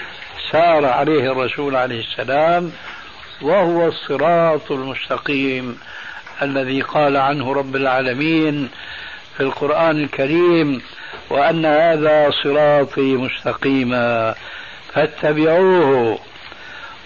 سار 0.52 0.84
عليه 0.84 1.32
الرسول 1.32 1.76
عليه 1.76 2.00
السلام 2.00 2.72
وهو 3.42 3.88
الصراط 3.88 4.72
المستقيم 4.72 5.78
الذي 6.42 6.80
قال 6.82 7.16
عنه 7.16 7.52
رب 7.52 7.76
العالمين 7.76 8.68
في 9.36 9.42
القرآن 9.42 10.04
الكريم 10.04 10.82
وأن 11.30 11.66
هذا 11.66 12.30
صراطي 12.42 13.14
مستقيما 13.14 14.34
فاتبعوه. 14.94 16.18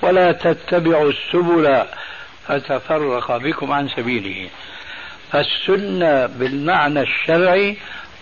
ولا 0.03 0.33
تتبعوا 0.33 1.11
السبل 1.11 1.85
فتفرق 2.49 3.37
بكم 3.37 3.73
عن 3.73 3.89
سبيله. 3.89 4.49
فالسنة 5.33 6.27
بالمعنى 6.27 7.01
الشرعي 7.01 7.77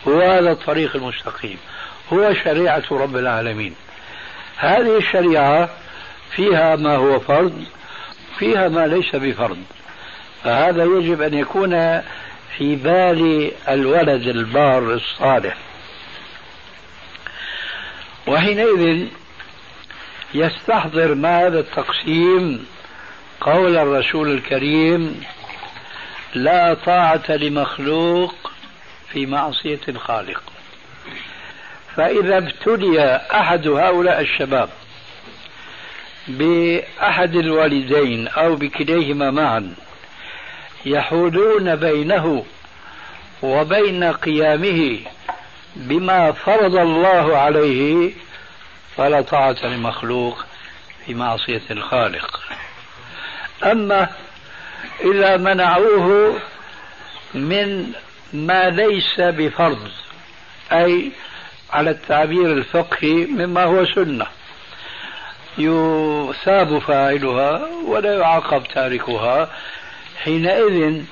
هو 0.09 0.21
هذا 0.21 0.51
الطريق 0.51 0.97
المستقيم 0.97 1.59
هو 2.13 2.35
شريعة 2.35 2.83
رب 2.91 3.17
العالمين. 3.17 3.75
هذه 4.57 4.97
الشريعة 4.97 5.69
فيها 6.31 6.77
ما 6.77 6.97
هو 6.97 7.21
فرض 7.21 7.65
فيها 8.39 8.69
ما 8.69 8.87
ليس 8.87 9.17
بفرض. 9.17 9.59
فهذا 10.45 10.85
يجب 10.85 11.23
أن 11.23 11.35
يكون 11.35 12.03
في 12.57 12.77
بال 12.77 13.53
الولد 13.69 14.29
البار 14.29 14.95
الصالح. 14.95 15.57
وحينئذ 18.27 19.07
يستحضر 20.35 21.15
ما 21.15 21.47
هذا 21.47 21.61
التقسيم؟ 21.61 22.67
قول 23.41 23.77
الرسول 23.77 24.33
الكريم 24.35 25.25
لا 26.35 26.75
طاعة 26.75 27.31
لمخلوق 27.31 28.35
في 29.13 29.27
معصية 29.27 29.81
الخالق. 29.89 30.43
فإذا 31.97 32.39
ابتلي 32.39 33.17
أحد 33.17 33.69
هؤلاء 33.69 34.21
الشباب 34.21 34.69
بأحد 36.29 37.35
الوالدين 37.37 38.29
أو 38.29 38.57
بكليهما 38.57 39.31
معا 39.31 39.75
يحولون 40.87 41.77
بينه 41.77 42.45
وبين 43.43 44.05
قيامه 44.05 44.99
بما 45.77 46.33
فرض 46.33 46.77
الله 46.77 47.37
عليه 47.37 48.13
فلا 48.99 49.21
طاعة 49.21 49.57
لمخلوق 49.65 50.45
في 51.07 51.15
معصية 51.15 51.63
الخالق. 51.71 52.41
أما 53.65 54.09
إذا 55.01 55.37
منعوه 55.37 56.37
من 57.35 57.93
ما 58.33 58.71
ليس 58.71 59.21
بفرض 59.21 59.89
أي 60.73 61.13
على 61.71 61.91
التعبير 61.91 62.53
الفقهي 62.53 63.27
مما 63.27 63.65
هو 63.65 63.85
سنة 63.85 64.27
يثاب 65.59 66.79
فاعلها 66.79 67.69
ولا 67.87 68.15
يعاقب 68.15 68.63
تاركها 68.75 69.51
حينئذ 70.25 71.03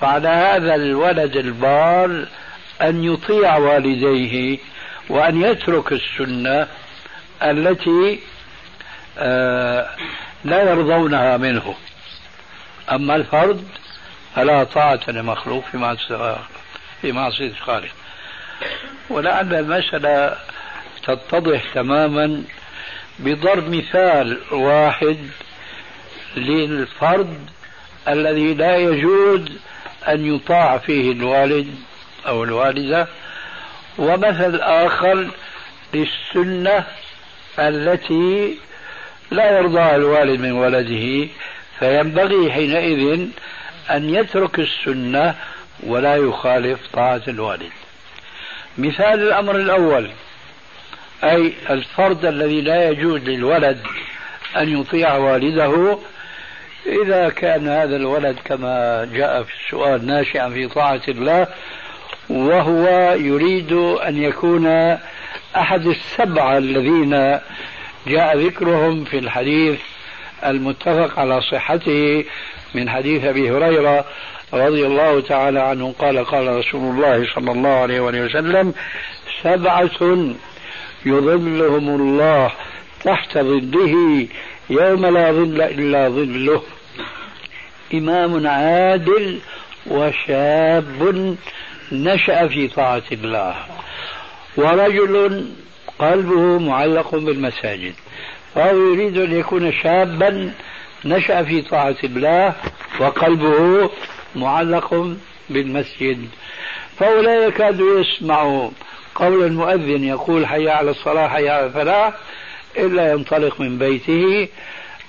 فعلى 0.00 0.28
هذا 0.28 0.74
الولد 0.74 1.36
البار 1.36 2.26
أن 2.82 3.04
يطيع 3.04 3.56
والديه 3.56 4.58
وأن 5.08 5.42
يترك 5.42 5.92
السنة 5.92 6.68
التي 7.42 8.20
آه، 9.18 9.86
لا 10.44 10.62
يرضونها 10.70 11.36
منه. 11.36 11.74
أما 12.92 13.16
الفرد 13.16 13.68
فلا 14.36 14.64
طاعة 14.64 15.00
لمخلوق 15.08 15.64
في 15.72 15.78
معصية 15.78 16.36
في 17.02 17.12
معصية 17.12 17.48
الخالق 17.48 17.90
ولعل 19.10 19.54
المسألة 19.54 20.36
تتضح 21.06 21.62
تماما 21.74 22.42
بضرب 23.18 23.68
مثال 23.68 24.38
واحد 24.52 25.18
للفرد 26.36 27.50
الذي 28.08 28.54
لا 28.54 28.76
يجوز 28.76 29.48
أن 30.08 30.34
يطاع 30.34 30.78
فيه 30.78 31.12
الوالد 31.12 31.74
أو 32.26 32.44
الوالدة 32.44 33.06
ومثل 33.98 34.60
آخر 34.60 35.26
للسنة 35.94 36.84
التي 37.58 38.58
لا 39.30 39.58
يرضاها 39.58 39.96
الوالد 39.96 40.40
من 40.40 40.52
ولده 40.52 41.28
فينبغي 41.78 42.52
حينئذ 42.52 43.28
أن 43.90 44.14
يترك 44.14 44.58
السنة 44.58 45.34
ولا 45.82 46.16
يخالف 46.16 46.78
طاعة 46.92 47.22
الوالد. 47.28 47.72
مثال 48.78 49.22
الأمر 49.22 49.56
الأول 49.56 50.10
أي 51.24 51.52
الفرد 51.70 52.24
الذي 52.24 52.60
لا 52.60 52.90
يجوز 52.90 53.20
للولد 53.20 53.78
أن 54.56 54.80
يطيع 54.80 55.16
والده 55.16 55.98
إذا 56.86 57.28
كان 57.28 57.68
هذا 57.68 57.96
الولد 57.96 58.36
كما 58.44 59.04
جاء 59.12 59.42
في 59.42 59.52
السؤال 59.64 60.06
ناشئا 60.06 60.48
في 60.48 60.68
طاعة 60.68 61.02
الله 61.08 61.46
وهو 62.28 63.14
يريد 63.14 63.72
أن 63.72 64.22
يكون 64.22 64.98
أحد 65.56 65.86
السبعة 65.86 66.58
الذين 66.58 67.38
جاء 68.06 68.38
ذكرهم 68.38 69.04
في 69.04 69.18
الحديث 69.18 69.80
المتفق 70.46 71.18
على 71.18 71.40
صحته 71.40 72.24
من 72.74 72.90
حديث 72.90 73.24
أبي 73.24 73.50
هريرة 73.50 74.04
رضي 74.54 74.86
الله 74.86 75.20
تعالى 75.20 75.60
عنه 75.60 75.94
قال 75.98 76.24
قال 76.24 76.56
رسول 76.56 76.80
الله 76.80 77.26
صلى 77.34 77.52
الله 77.52 77.70
عليه 77.70 78.00
وسلم 78.00 78.74
سبعة 79.42 79.90
يظلهم 81.06 81.88
الله 81.88 82.52
تحت 83.04 83.38
ظله 83.38 84.26
يوم 84.70 85.06
لا 85.06 85.32
ظل 85.32 85.62
إلا 85.62 86.08
ظله 86.08 86.62
إمام 87.94 88.46
عادل 88.46 89.38
وشاب 89.86 91.36
نشأ 91.92 92.46
في 92.48 92.68
طاعة 92.68 93.02
الله 93.12 93.54
ورجل 94.56 95.44
قلبه 95.98 96.58
معلق 96.58 97.14
بالمساجد 97.14 97.94
فهو 98.54 98.92
يريد 98.92 99.18
أن 99.18 99.32
يكون 99.32 99.72
شابا 99.72 100.52
نشأ 101.04 101.42
في 101.42 101.62
طاعة 101.62 101.96
الله 102.04 102.54
وقلبه 103.00 103.90
معلق 104.36 105.16
بالمسجد. 105.50 106.28
فهو 106.98 107.20
لا 107.20 107.46
يكاد 107.46 107.80
يسمع 107.80 108.70
قول 109.14 109.44
المؤذن 109.44 110.04
يقول 110.04 110.46
حي 110.46 110.68
على 110.68 110.90
الصلاة 110.90 111.28
حي 111.28 111.48
على 111.48 111.66
الفلاح 111.66 112.14
إلا 112.76 113.12
ينطلق 113.12 113.60
من 113.60 113.78
بيته 113.78 114.48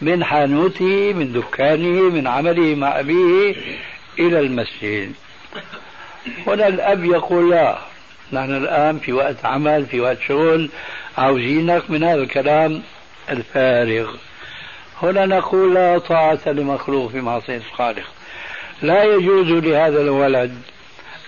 من 0.02 0.24
حانوته 0.24 1.14
من 1.14 1.34
دكانه 1.34 2.10
من 2.10 2.28
عمله 2.28 2.76
مع 2.76 3.00
أبيه 3.00 3.56
إلى 4.20 4.40
المسجد. 4.40 5.14
هنا 6.48 6.68
الأب 6.68 7.06
يقول 7.06 7.52
لا 7.52 7.78
نحن 8.34 8.52
الآن 8.52 9.00
في 9.00 9.14
وقت 9.14 9.46
عمل 9.46 9.86
في 9.86 10.00
وقت 10.00 10.18
شغل 10.28 10.70
عاوزينك 11.18 11.90
من 11.90 12.04
هذا 12.04 12.22
الكلام 12.22 12.82
الفارغ. 13.30 14.16
هنا 15.02 15.26
نقول 15.26 15.74
لا 15.74 15.98
طاعة 15.98 16.40
لمخلوق 16.46 17.12
في 17.12 17.22
معصية 17.22 17.58
الخالق. 17.58 18.08
لا 18.82 19.04
يجوز 19.04 19.48
لهذا 19.48 20.02
الولد 20.02 20.62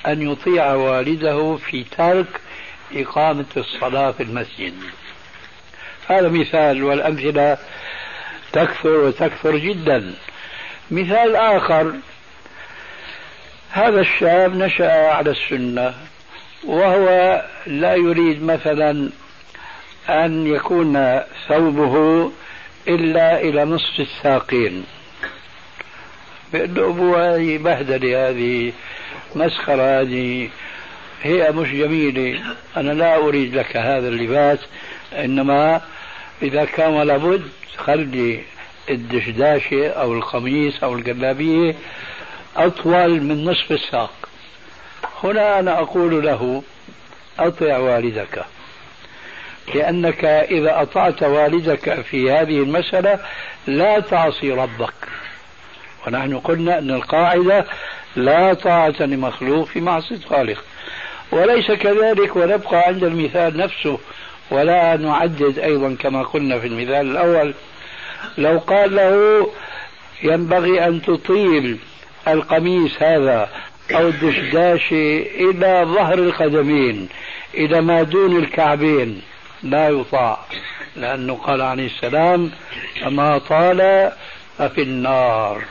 أن 0.07 0.31
يطيع 0.31 0.73
والده 0.73 1.55
في 1.55 1.83
ترك 1.83 2.41
إقامة 2.93 3.45
الصلاة 3.57 4.11
في 4.11 4.23
المسجد. 4.23 4.73
هذا 6.07 6.29
مثال 6.29 6.83
والأمثلة 6.83 7.57
تكثر 8.53 8.89
وتكثر 8.89 9.57
جدا. 9.57 10.13
مثال 10.91 11.35
آخر. 11.35 11.93
هذا 13.71 14.01
الشاب 14.01 14.55
نشأ 14.55 14.91
على 14.91 15.29
السنة. 15.31 15.93
وهو 16.65 17.41
لا 17.67 17.95
يريد 17.95 18.43
مثلا 18.43 19.09
أن 20.09 20.47
يكون 20.47 21.21
ثوبه 21.47 22.31
إلا 22.87 23.41
إلى 23.41 23.65
نصف 23.65 23.99
الساقين 23.99 24.83
بأنه 26.53 27.17
هذه 27.17 27.57
بهدلة 27.57 28.29
هذه 28.29 28.73
مسخرة 29.35 30.01
هذه. 30.01 30.49
هي 31.23 31.51
مش 31.51 31.69
جميلة. 31.69 32.39
أنا 32.77 32.91
لا 32.91 33.15
أريد 33.15 33.55
لك 33.55 33.77
هذا 33.77 34.07
اللباس 34.07 34.59
إنما 35.13 35.81
إذا 36.41 36.65
كان 36.65 37.01
لابد 37.01 37.43
خلي 37.77 38.39
الدشداشة 38.89 39.89
أو 39.89 40.13
القميص 40.13 40.83
أو 40.83 40.93
الجلابية 40.95 41.75
أطول 42.57 43.21
من 43.21 43.45
نصف 43.45 43.71
الساق 43.71 44.22
هنا 45.23 45.59
أنا 45.59 45.79
أقول 45.79 46.25
له 46.25 46.63
أطع 47.39 47.77
والدك. 47.77 48.45
لأنك 49.75 50.25
إذا 50.25 50.81
أطعت 50.81 51.23
والدك 51.23 52.01
في 52.01 52.31
هذه 52.31 52.57
المسألة 52.57 53.19
لا 53.67 53.99
تعصي 53.99 54.51
ربك. 54.51 54.93
ونحن 56.07 56.37
قلنا 56.37 56.79
أن 56.79 56.91
القاعدة 56.91 57.65
لا 58.15 58.53
طاعة 58.53 58.95
لمخلوق 58.99 59.67
في 59.67 59.81
معصية 59.81 60.19
خالق. 60.29 60.63
وليس 61.31 61.71
كذلك 61.71 62.35
ونبقى 62.35 62.77
عند 62.87 63.03
المثال 63.03 63.57
نفسه 63.57 63.99
ولا 64.51 64.97
نعدد 64.97 65.59
أيضا 65.59 65.95
كما 65.99 66.23
قلنا 66.23 66.59
في 66.59 66.67
المثال 66.67 67.11
الأول. 67.11 67.53
لو 68.37 68.59
قال 68.59 68.95
له 68.95 69.47
ينبغي 70.23 70.85
أن 70.85 71.01
تطيل 71.01 71.77
القميص 72.27 73.03
هذا 73.03 73.49
أو 73.91 74.07
الدشداشة 74.07 75.25
إلى 75.35 75.85
ظهر 75.85 76.13
القدمين 76.13 77.09
إلى 77.53 77.81
ما 77.81 78.03
دون 78.03 78.37
الكعبين. 78.37 79.21
لا 79.63 79.89
يطاع 79.89 80.39
لأنه 80.95 81.33
قال 81.33 81.61
عليه 81.61 81.85
السلام 81.85 82.51
فما 83.01 83.37
طال 83.37 84.11
ففي 84.57 84.81
النار. 84.81 85.63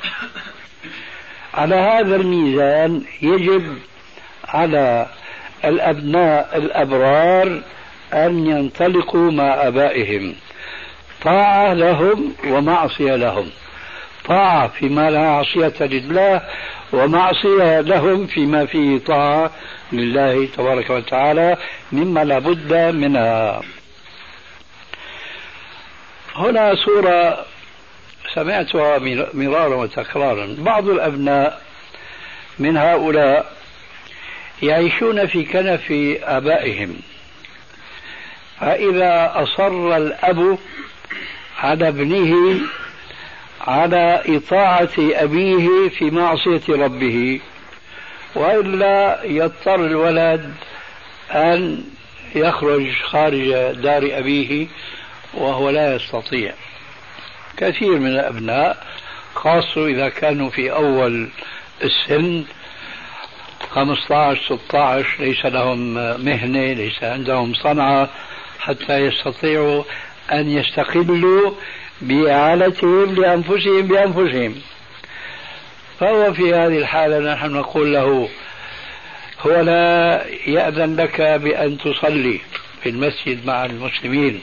على 1.55 1.75
هذا 1.75 2.17
الميزان 2.17 3.03
يجب 3.23 3.79
على 4.45 5.07
الأبناء 5.65 6.57
الأبرار 6.57 7.63
أن 8.13 8.47
ينطلقوا 8.47 9.31
مع 9.31 9.67
آبائهم. 9.67 10.35
طاعة 11.25 11.73
لهم 11.75 12.35
ومعصية 12.47 13.17
لهم. 13.17 13.51
طاعة 14.25 14.69
فيما 14.69 15.11
لا 15.11 15.29
عصية 15.29 15.75
لله 15.81 16.43
ومعصية 16.93 17.81
لهم 17.81 18.27
فيما 18.27 18.67
فيه 18.67 18.99
طاعة 18.99 19.51
لله 19.93 20.47
تبارك 20.47 20.91
وتعالى 20.91 21.57
مما 21.93 22.25
لا 22.25 22.39
بد 22.39 22.73
منها. 22.95 23.63
هنا 26.35 26.75
صورة 26.75 27.47
سمعتها 28.35 28.99
مرارا 29.35 29.77
وتكرارا. 29.77 30.57
بعض 30.59 30.89
الأبناء 30.89 31.63
من 32.59 32.77
هؤلاء 32.77 33.53
يعيشون 34.63 35.27
في 35.27 35.45
كنف 35.45 35.93
آبائهم. 36.25 36.97
فإذا 38.61 39.33
أصر 39.35 39.97
الأب 39.97 40.59
على 41.59 41.89
ابنه 41.89 42.61
على 43.67 44.23
إطاعة 44.27 44.91
أبيه 44.99 45.89
في 45.89 46.11
معصية 46.11 46.63
ربه 46.69 47.41
وإلا 48.35 49.25
يضطر 49.25 49.75
الولد 49.75 50.55
أن 51.31 51.85
يخرج 52.35 52.93
خارج 52.93 53.51
دار 53.73 54.19
أبيه 54.19 54.67
وهو 55.35 55.71
لا 55.71 55.95
يستطيع. 55.95 56.53
كثير 57.57 57.99
من 57.99 58.07
الأبناء 58.07 58.87
خاصة 59.35 59.87
إذا 59.87 60.09
كانوا 60.09 60.51
في 60.51 60.73
أول 60.73 61.29
السن 61.83 62.45
15 63.71 64.59
16 64.59 65.07
ليس 65.19 65.47
لهم 65.47 65.95
مهنة 66.25 66.73
ليس 66.73 67.03
عندهم 67.03 67.55
صنعة 67.55 68.09
حتى 68.61 68.99
يستطيعوا 68.99 69.85
أن 70.33 70.51
يستقلوا 70.51 71.53
بإعالتهم 72.01 73.15
لأنفسهم 73.15 73.83
بأنفسهم. 73.83 74.55
فهو 76.01 76.33
في 76.33 76.55
هذه 76.55 76.79
الحالة 76.79 77.33
نحن 77.35 77.47
نقول 77.47 77.93
له 77.93 78.29
هو 79.41 79.61
لا 79.61 80.25
يأذن 80.47 80.97
لك 80.97 81.21
بأن 81.21 81.79
تصلي 81.79 82.41
في 82.83 82.89
المسجد 82.89 83.47
مع 83.47 83.65
المسلمين. 83.65 84.43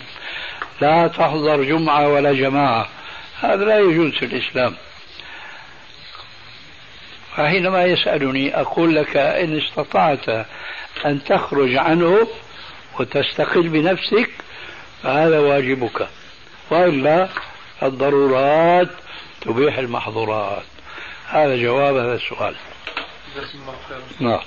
لا 0.82 1.08
تحضر 1.08 1.64
جمعة 1.64 2.08
ولا 2.08 2.34
جماعة. 2.34 2.90
هذا 3.42 3.66
لا 3.66 3.80
يجوز 3.80 4.12
في 4.14 4.26
الإسلام. 4.26 4.76
فحينما 7.36 7.86
يسألني 7.86 8.62
أقول 8.62 8.96
لك 8.96 9.18
إن 9.18 9.58
استطعت 9.58 10.30
أن 11.06 11.24
تخرج 11.24 11.76
عنه 11.76 12.28
وتستقل 13.00 13.70
بنفسك 13.70 14.30
فهذا 15.04 15.40
واجبك. 15.40 16.08
وإلا 16.72 17.30
الضرورات 17.84 18.90
تبيح 19.42 19.78
المحظورات. 19.78 20.64
هذا 21.28 21.56
جواب 21.56 21.96
هذا 21.96 22.16
السؤال. 22.16 22.56
نعم. 24.20 24.40